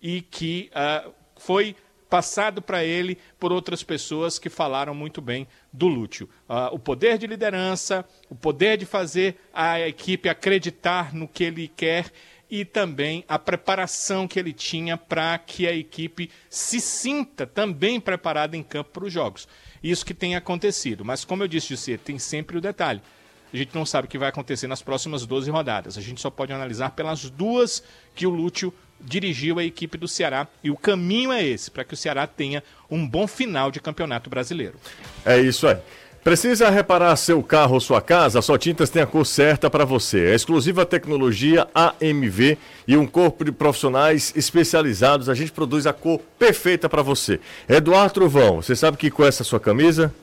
[0.01, 1.76] e que uh, foi
[2.09, 6.30] passado para ele por outras pessoas que falaram muito bem do Lúcio.
[6.49, 11.68] Uh, o poder de liderança, o poder de fazer a equipe acreditar no que ele
[11.68, 12.11] quer
[12.49, 18.55] e também a preparação que ele tinha para que a equipe se sinta também preparada
[18.55, 19.47] em campo para os jogos.
[19.83, 21.05] Isso que tem acontecido.
[21.05, 23.01] Mas, como eu disse, tem sempre o detalhe.
[23.53, 25.97] A gente não sabe o que vai acontecer nas próximas 12 rodadas.
[25.97, 27.83] A gente só pode analisar pelas duas
[28.13, 30.47] que o Lúcio dirigiu a equipe do Ceará.
[30.63, 34.29] E o caminho é esse, para que o Ceará tenha um bom final de campeonato
[34.29, 34.77] brasileiro.
[35.25, 35.77] É isso aí.
[36.28, 38.39] Precisa reparar seu carro ou sua casa?
[38.39, 40.17] A Só Tintas tem a cor certa para você.
[40.17, 46.19] A exclusiva tecnologia AMV e um corpo de profissionais especializados, a gente produz a cor
[46.38, 47.39] perfeita para você.
[47.69, 50.13] Eduardo Trovão, você sabe que cor é essa sua camisa?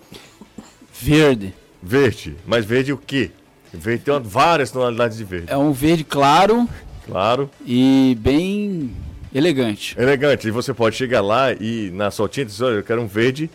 [1.00, 1.54] Verde.
[1.82, 2.36] Verde.
[2.44, 3.30] Mas verde o quê?
[3.72, 5.46] Verde tem várias tonalidades de verde.
[5.50, 6.68] É um verde claro.
[7.06, 7.48] Claro.
[7.64, 8.94] E bem
[9.34, 9.96] elegante.
[9.98, 10.48] Elegante.
[10.48, 13.48] E você pode chegar lá e na Só Tintas, olha, eu quero um verde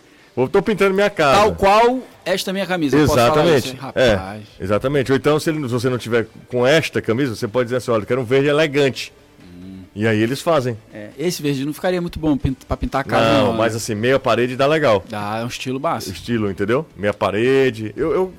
[0.43, 1.39] eu tô pintando minha casa.
[1.39, 2.97] Tal qual esta minha camisa.
[2.97, 3.77] Exatamente.
[3.95, 5.11] É, exatamente.
[5.11, 7.91] Ou então, se, ele, se, você não tiver com esta camisa, você pode dizer assim:
[7.91, 9.11] olha, eu quero um verde elegante.
[9.41, 9.79] Hum.
[9.95, 10.77] E aí eles fazem.
[10.93, 13.33] É, esse verde não ficaria muito bom para pintar a casa.
[13.33, 13.77] Não, não mas né?
[13.77, 15.03] assim, meia parede dá legal.
[15.09, 16.15] Dá, é um estilo básico.
[16.15, 16.85] Estilo, entendeu?
[16.95, 17.93] Meia parede.
[17.95, 18.11] Eu.
[18.11, 18.33] eu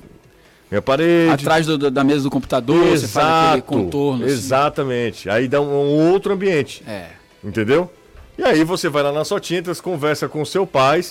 [0.69, 1.29] minha parede.
[1.33, 4.23] Atrás do, da mesa do computador, Exato, você faz aquele contorno.
[4.23, 4.33] Assim.
[4.33, 5.29] Exatamente.
[5.29, 5.37] Assim.
[5.37, 6.81] Aí dá um, um outro ambiente.
[6.87, 7.07] É.
[7.43, 7.91] Entendeu?
[8.37, 11.03] E aí você vai lá na sua tintas, conversa com o seu pai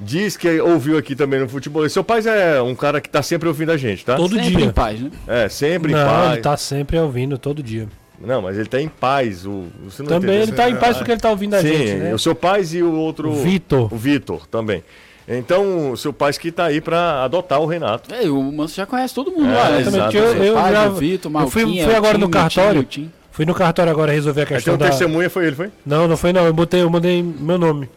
[0.00, 1.88] Diz que ouviu aqui também no futebol.
[1.88, 4.16] Seu pai é um cara que tá sempre ouvindo a gente, tá?
[4.16, 4.64] Todo sempre dia.
[4.66, 5.10] em paz, né?
[5.26, 6.32] É, sempre não, em paz.
[6.32, 7.88] ele tá sempre ouvindo, todo dia.
[8.20, 9.44] Não, mas ele tá em paz.
[9.44, 11.94] O, você não também ele tá em paz porque ele tá ouvindo a Sim, gente,
[11.94, 12.14] né?
[12.14, 13.32] o seu pai e o outro...
[13.32, 13.92] Vitor.
[13.92, 14.82] O Vitor também.
[15.28, 18.14] Então, o seu pai que tá aí para adotar o Renato.
[18.14, 19.80] É, o Manso já conhece todo mundo é, lá, né?
[19.80, 20.16] Exatamente.
[20.16, 22.88] Eu, eu, pai, já, Vitor, eu fui, fui agora no cartório.
[23.30, 24.90] Fui no cartório agora resolver a questão Então, da...
[24.90, 25.70] testemunha foi ele, foi?
[25.84, 26.44] Não, não foi não.
[26.46, 27.88] Eu botei, eu mandei meu nome.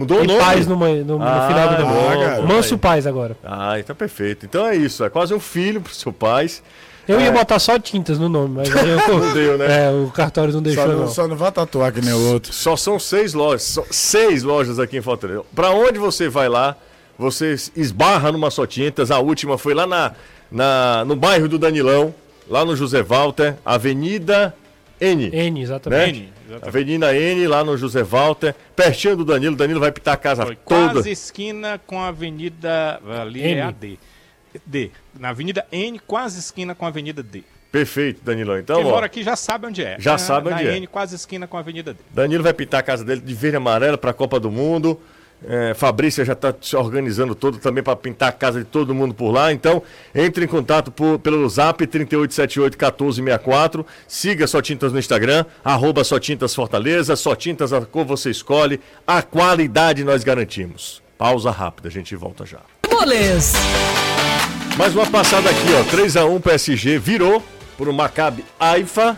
[0.00, 0.38] Mudou o nome?
[0.38, 2.24] Paz no, no, ah, no final do nome.
[2.24, 3.36] Ah, Manso Paz agora.
[3.44, 4.46] Ah, então perfeito.
[4.46, 6.48] Então é isso, é quase um filho pro seu pai.
[7.06, 7.24] Eu é.
[7.24, 9.88] ia botar só tintas no nome, mas aí eu, não deu, né?
[9.88, 10.84] É, o cartório não deixou.
[10.84, 12.50] Só não, não, só não vai tatuar que nem o outro.
[12.50, 15.42] Só são seis lojas, seis lojas aqui em Fortaleza.
[15.54, 16.76] Para onde você vai lá,
[17.18, 19.10] você esbarra numa só tintas.
[19.10, 20.12] A última foi lá na,
[20.50, 22.14] na, no bairro do Danilão,
[22.48, 24.54] lá no José Walter, Avenida
[24.98, 25.30] N.
[25.30, 26.20] N, exatamente.
[26.20, 26.26] Né?
[26.26, 26.39] N.
[26.50, 26.68] Exatamente.
[26.68, 29.54] Avenida N, lá no José Walter, pertinho do Danilo.
[29.54, 30.92] Danilo vai pitar a casa Foi toda.
[30.94, 33.00] Quase esquina com a Avenida.
[33.20, 33.60] Ali N.
[33.60, 33.98] é a D.
[34.66, 34.90] D.
[35.18, 37.44] Na Avenida N, quase esquina com a Avenida D.
[37.70, 38.58] Perfeito, Danilo.
[38.58, 39.96] Então, Quem ó, mora aqui já sabe onde é.
[40.00, 40.76] Já sabe onde na é.
[40.76, 42.00] N, quase esquina com a Avenida D.
[42.12, 45.00] Danilo vai pintar a casa dele de verde e amarelo para a Copa do Mundo.
[45.46, 49.14] É, Fabrícia já está se organizando todo também para pintar a casa de todo mundo
[49.14, 49.50] por lá.
[49.52, 49.82] Então,
[50.14, 53.86] entre em contato por, pelo zap 3878-1464.
[54.06, 57.16] Siga Só Tintas no Instagram, arroba Só Tintas Fortaleza.
[57.16, 61.02] Só Tintas, a cor você escolhe, a qualidade nós garantimos.
[61.16, 62.58] Pausa rápida, a gente volta já.
[62.88, 63.54] Bolês.
[64.76, 65.84] Mais uma passada aqui, ó.
[65.96, 67.42] 3x1 PSG virou
[67.76, 69.16] por um Maccabi Haifa.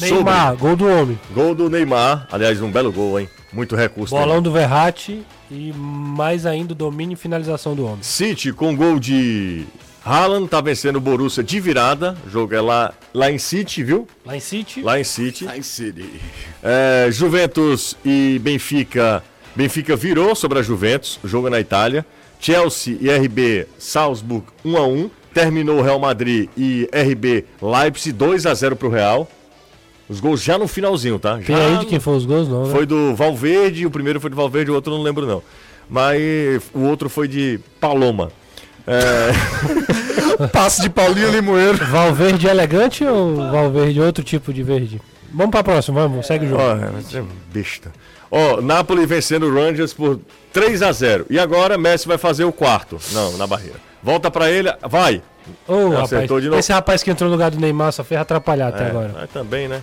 [0.00, 0.62] Neymar, sobre...
[0.62, 1.18] gol do homem.
[1.34, 2.28] Gol do Neymar.
[2.30, 3.28] Aliás, um belo gol, hein?
[3.52, 4.14] Muito recurso.
[4.14, 4.42] Bolão também.
[4.42, 8.02] do Verratti e mais ainda o domínio e finalização do homem.
[8.02, 9.66] City com gol de
[10.04, 12.16] Haaland tá vencendo o Borussia de virada.
[12.26, 14.08] O jogo é lá, lá em City, viu?
[14.24, 14.82] Lá em City?
[14.82, 15.44] Lá em City.
[15.44, 16.20] Lá em City.
[16.62, 19.22] É, Juventus e Benfica.
[19.54, 21.18] Benfica virou sobre a Juventus.
[21.22, 22.06] O jogo na Itália.
[22.40, 25.10] Chelsea e RB Salzburg 1 a 1.
[25.34, 29.30] Terminou o Real Madrid e RB Leipzig 2 a 0 pro Real.
[30.10, 31.38] Os gols já no finalzinho, tá?
[31.38, 32.66] Já Tem aí de quem foi os gols, não?
[32.66, 32.72] Né?
[32.72, 35.40] Foi do Valverde, o primeiro foi do Valverde, o outro não lembro não.
[35.88, 38.32] Mas o outro foi de Paloma.
[38.88, 39.30] É...
[40.52, 41.86] Passe de Paulinho Limoeiro.
[41.86, 45.00] Valverde elegante ou Valverde outro tipo de verde?
[45.32, 46.62] Vamos pra próxima, vamos, segue o jogo.
[46.62, 47.92] Oh, é besta.
[48.32, 50.18] Ó, oh, Napoli vencendo o Rangers por
[50.52, 52.98] 3 a 0 E agora Messi vai fazer o quarto.
[53.12, 53.76] Não, na barreira.
[54.02, 55.22] Volta para ele, vai.
[55.66, 56.56] Oh, rapaz, de novo.
[56.56, 59.28] Esse rapaz que entrou no lugar do Neymar só fez atrapalhar até é, agora.
[59.32, 59.82] também, né?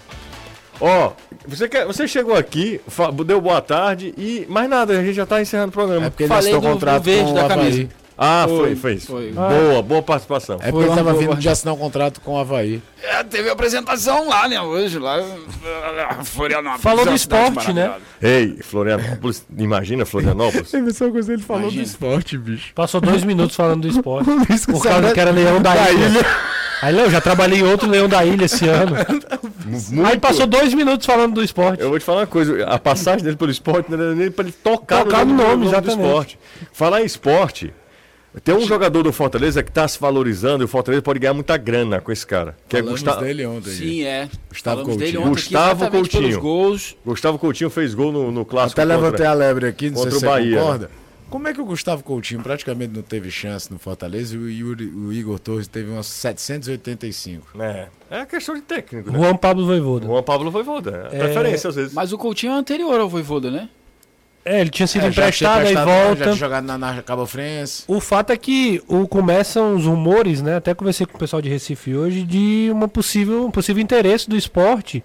[0.79, 1.11] Ó,
[1.47, 2.79] você, quer, você chegou aqui,
[3.25, 6.05] deu boa tarde e mais nada, a gente já tá encerrando o programa.
[6.05, 7.87] É porque ele Falei do, contrato do verde da camisa.
[8.17, 9.07] Ah, foi, foi isso.
[9.07, 9.31] Foi.
[9.31, 10.57] Boa, boa participação.
[10.59, 12.81] É porque ele tava vindo de assinar um contrato com o Havaí.
[13.03, 15.23] É, teve apresentação lá, né, hoje, lá.
[16.23, 16.81] Florianópolis.
[16.81, 17.93] Falou do esporte, né?
[18.21, 20.73] Ei, Florianópolis, imagina Florianópolis.
[20.73, 21.83] É a mesma coisa ele falou imagina.
[21.83, 22.73] do esporte, bicho.
[22.73, 24.29] Passou dois minutos falando do esporte.
[24.65, 26.07] por causa que era Leão da, da ilha.
[26.07, 26.25] ilha.
[26.81, 28.95] Aí, eu já trabalhei em outro Leão da Ilha esse ano.
[29.65, 30.05] Muito.
[30.05, 31.81] Aí passou dois minutos falando do esporte.
[31.81, 34.45] Eu vou te falar uma coisa, a passagem dele pelo esporte não era nem para
[34.45, 36.39] ele tocar, tocar no nome, no nome, nome do esporte.
[36.71, 37.73] Falar em esporte,
[38.43, 41.57] tem um jogador do Fortaleza que está se valorizando e o Fortaleza pode ganhar muita
[41.57, 42.57] grana com esse cara.
[42.67, 43.25] Que Falamos é Gustavo.
[43.25, 43.71] dele ontem.
[43.71, 44.29] Sim, é.
[44.49, 45.29] Gustavo Falamos Coutinho.
[45.29, 46.39] Gustavo Coutinho.
[46.39, 46.97] Gols.
[47.05, 48.79] Gustavo Coutinho fez gol no, no clássico.
[48.79, 50.51] Até levantei a lebre aqui, não contra sei se o Bahia.
[50.51, 50.91] Você concorda.
[51.29, 54.85] Como é que o Gustavo Coutinho praticamente não teve chance no Fortaleza e o, Yuri,
[54.85, 57.61] o Igor Torres teve umas 785?
[57.61, 59.11] É, é questão de técnico.
[59.11, 59.19] Né?
[59.19, 60.07] Juan Pablo Voivoda.
[60.07, 61.09] Juan Pablo Voivoda.
[61.11, 61.19] É, é...
[61.19, 61.93] preferência às vezes.
[61.93, 63.69] Mas o Coutinho é anterior ao Voivoda, né?
[64.47, 66.23] É, ele tinha sido é, emprestado, e volta.
[66.23, 67.83] Já jogado na, na Cabo Friense.
[67.85, 70.55] O fato é que o, começam os rumores, né?
[70.55, 74.37] Até conversei com o pessoal de Recife hoje, de uma possível, um possível interesse do
[74.37, 75.03] esporte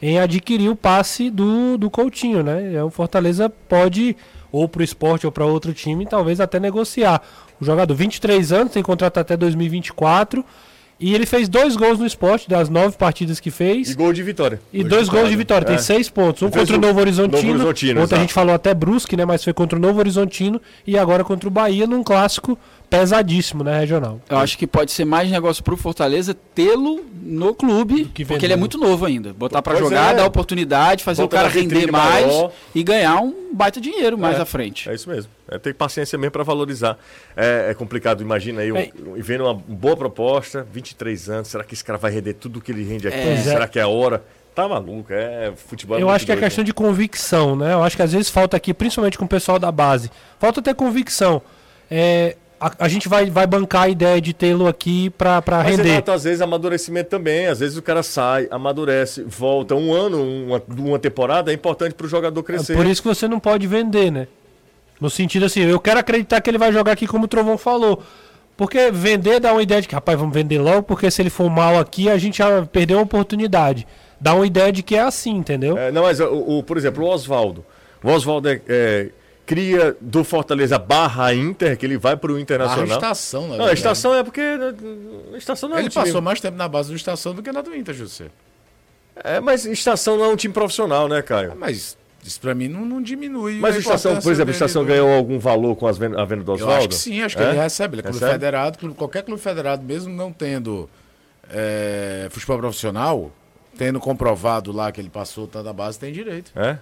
[0.00, 2.74] em adquirir o passe do, do Coutinho, né?
[2.74, 4.16] É, o Fortaleza pode,
[4.50, 7.20] ou para o esporte ou para outro time, talvez até negociar.
[7.60, 10.42] O jogador, 23 anos, tem contrato até 2024.
[11.00, 13.90] E ele fez dois gols no esporte, das nove partidas que fez.
[13.90, 14.60] E gol de vitória.
[14.72, 15.64] E dois de gols de vitória.
[15.64, 15.68] É.
[15.68, 16.42] Tem seis pontos.
[16.42, 17.52] Um contra o Novo Horizontino.
[17.52, 19.24] Novo Horizontino outro a gente falou até Brusque, né?
[19.24, 20.60] Mas foi contra o Novo Horizontino.
[20.86, 24.20] E agora contra o Bahia, num clássico pesadíssimo, né, regional.
[24.28, 28.56] Eu acho que pode ser mais negócio pro Fortaleza tê-lo no clube, porque ele é
[28.56, 29.32] muito novo ainda.
[29.32, 30.16] Botar para jogar, é.
[30.16, 32.52] dar oportunidade, fazer Volta o cara render mais maior.
[32.74, 34.88] e ganhar um baita dinheiro mais é, à frente.
[34.88, 35.30] É isso mesmo.
[35.50, 36.98] É ter paciência mesmo para valorizar.
[37.36, 38.90] É, é, complicado, imagina aí, um, é.
[39.18, 42.84] vendo uma boa proposta, 23 anos, será que esse cara vai render tudo que ele
[42.84, 43.18] rende aqui?
[43.18, 43.36] É.
[43.38, 44.24] Será que é a hora?
[44.54, 45.98] Tá maluco, é futebol.
[45.98, 47.74] É Eu acho que é questão de convicção, né?
[47.74, 50.74] Eu acho que às vezes falta aqui, principalmente com o pessoal da base, falta ter
[50.74, 51.40] convicção.
[51.88, 55.82] É, a, a, gente vai, vai bancar a ideia de tê-lo aqui para render.
[55.82, 57.46] Renato, às vezes amadurecimento também.
[57.46, 59.74] Às vezes o cara sai, amadurece, volta.
[59.74, 62.72] Um ano, uma, uma temporada é importante para o jogador crescer.
[62.72, 64.26] É por isso que você não pode vender, né?
[65.00, 68.02] No sentido assim, eu quero acreditar que ele vai jogar aqui como o Trovão falou.
[68.56, 71.48] Porque vender dá uma ideia de que, rapaz, vamos vender logo, porque se ele for
[71.48, 73.86] mal aqui, a gente já perdeu a oportunidade.
[74.20, 75.78] Dá uma ideia de que é assim, entendeu?
[75.78, 77.64] É, não, mas, o, o, por exemplo, o Oswaldo.
[78.02, 79.10] O Oswaldo é, é
[79.48, 82.84] cria do Fortaleza barra Inter, que ele vai para o Internacional.
[82.84, 83.56] A estação, né?
[83.56, 84.42] Não, a estação é porque.
[85.32, 87.50] A estação não é Ele um passou mais tempo na base do estação do que
[87.50, 88.26] na do Inter, José.
[89.16, 91.52] É, mas estação não é um time profissional, né, Caio?
[91.52, 93.58] É, mas isso para mim não, não, diminui.
[93.58, 94.88] Mas a estação, por exemplo, a estação do...
[94.88, 96.76] ganhou algum valor com as venda, a venda do Oswaldo?
[96.76, 97.48] Acho que sim, acho que é?
[97.48, 97.94] ele recebe.
[97.94, 98.32] Ele é clube recebe?
[98.32, 100.90] federado, clube, qualquer clube federado, mesmo não tendo
[101.50, 103.32] é, futebol profissional,
[103.78, 106.52] tendo comprovado lá que ele passou tá da base, tem direito.
[106.54, 106.78] É?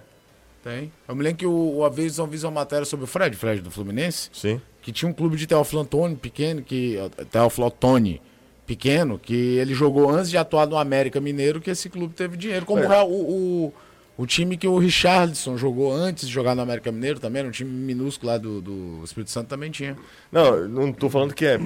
[0.67, 0.91] Tem.
[1.07, 4.29] Eu me lembro que o, Aviso fez uma matéria sobre o Fred, Fred do Fluminense.
[4.33, 4.61] Sim.
[4.81, 6.97] Que tinha um clube de Teófilo Antônio pequeno, que.
[7.31, 8.21] Teófilo Otoni
[8.65, 12.65] pequeno, que ele jogou antes de atuar no América Mineiro, que esse clube teve dinheiro.
[12.65, 13.01] Como é.
[13.01, 13.73] o, o
[14.17, 17.51] o time que o Richardson jogou antes de jogar no América Mineiro também, era um
[17.51, 19.95] time minúsculo lá do, do Espírito Santo também tinha.
[20.31, 21.59] Não, não estou falando que é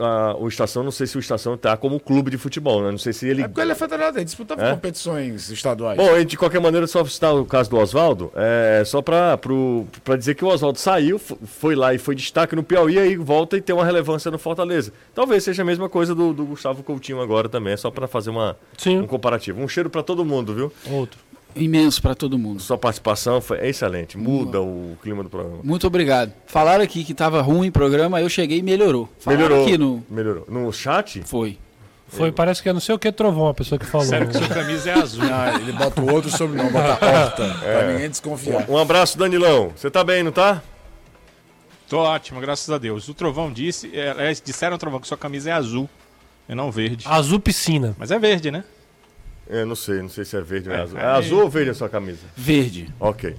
[0.00, 2.90] a, o Estação, não sei se o Estação está como clube de futebol, né?
[2.90, 3.42] Não sei se ele.
[3.42, 4.70] É porque ele é federado, ele disputava é?
[4.72, 5.96] competições estaduais.
[5.96, 9.38] Bom, de qualquer maneira, só citar o caso do Oswaldo, é só para
[10.18, 13.60] dizer que o Oswaldo saiu, foi lá e foi destaque no Piauí, aí volta e
[13.60, 14.92] tem uma relevância no Fortaleza.
[15.14, 18.30] Talvez seja a mesma coisa do, do Gustavo Coutinho agora também, é só para fazer
[18.30, 19.62] uma, um comparativo.
[19.62, 20.72] Um cheiro para todo mundo, viu?
[20.90, 21.20] Outro
[21.54, 22.60] imenso para todo mundo.
[22.60, 25.58] Sua participação foi excelente, muda o clima do programa.
[25.62, 26.32] Muito obrigado.
[26.46, 29.08] Falaram aqui que estava ruim o programa, eu cheguei e melhorou.
[29.18, 29.66] Falaram melhorou.
[29.66, 30.04] Aqui no...
[30.08, 30.46] Melhorou.
[30.48, 31.22] No chat?
[31.24, 31.58] Foi.
[32.06, 34.06] Foi, parece que é não sei o que Trovão, a pessoa que falou.
[34.06, 35.24] Sério que sua camisa é azul.
[35.24, 37.78] Ah, ele bota o outro sobrenome, bota horta, é.
[37.78, 38.70] pra ninguém desconfiar.
[38.70, 39.72] Um, um abraço, Danilão.
[39.74, 40.62] Você tá bem, não tá?
[41.88, 43.08] Tô ótimo, graças a Deus.
[43.08, 45.88] O Trovão disse, é, é, disseram, Trovão, que sua camisa é azul
[46.48, 47.04] e não verde.
[47.08, 47.96] Azul piscina.
[47.98, 48.64] Mas é verde, né?
[49.48, 50.98] Eu não sei, não sei se é verde ou é, azul.
[50.98, 52.20] É azul ou verde a sua camisa?
[52.36, 52.88] Verde.
[52.98, 53.36] Ok.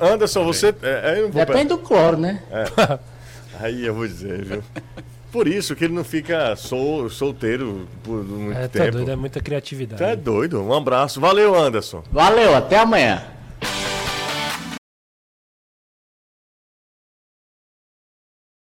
[0.00, 0.68] Anderson, você.
[0.82, 1.62] É, Depende pra...
[1.64, 2.42] do cloro, né?
[2.50, 2.98] É.
[3.60, 4.62] Aí eu vou dizer, viu?
[5.32, 8.98] Por isso que ele não fica sol, solteiro por muito é, tá tempo.
[8.98, 10.02] Doido, é muita criatividade.
[10.02, 10.62] Tá doido.
[10.62, 11.20] Um abraço.
[11.20, 12.04] Valeu, Anderson.
[12.12, 13.24] Valeu, até amanhã.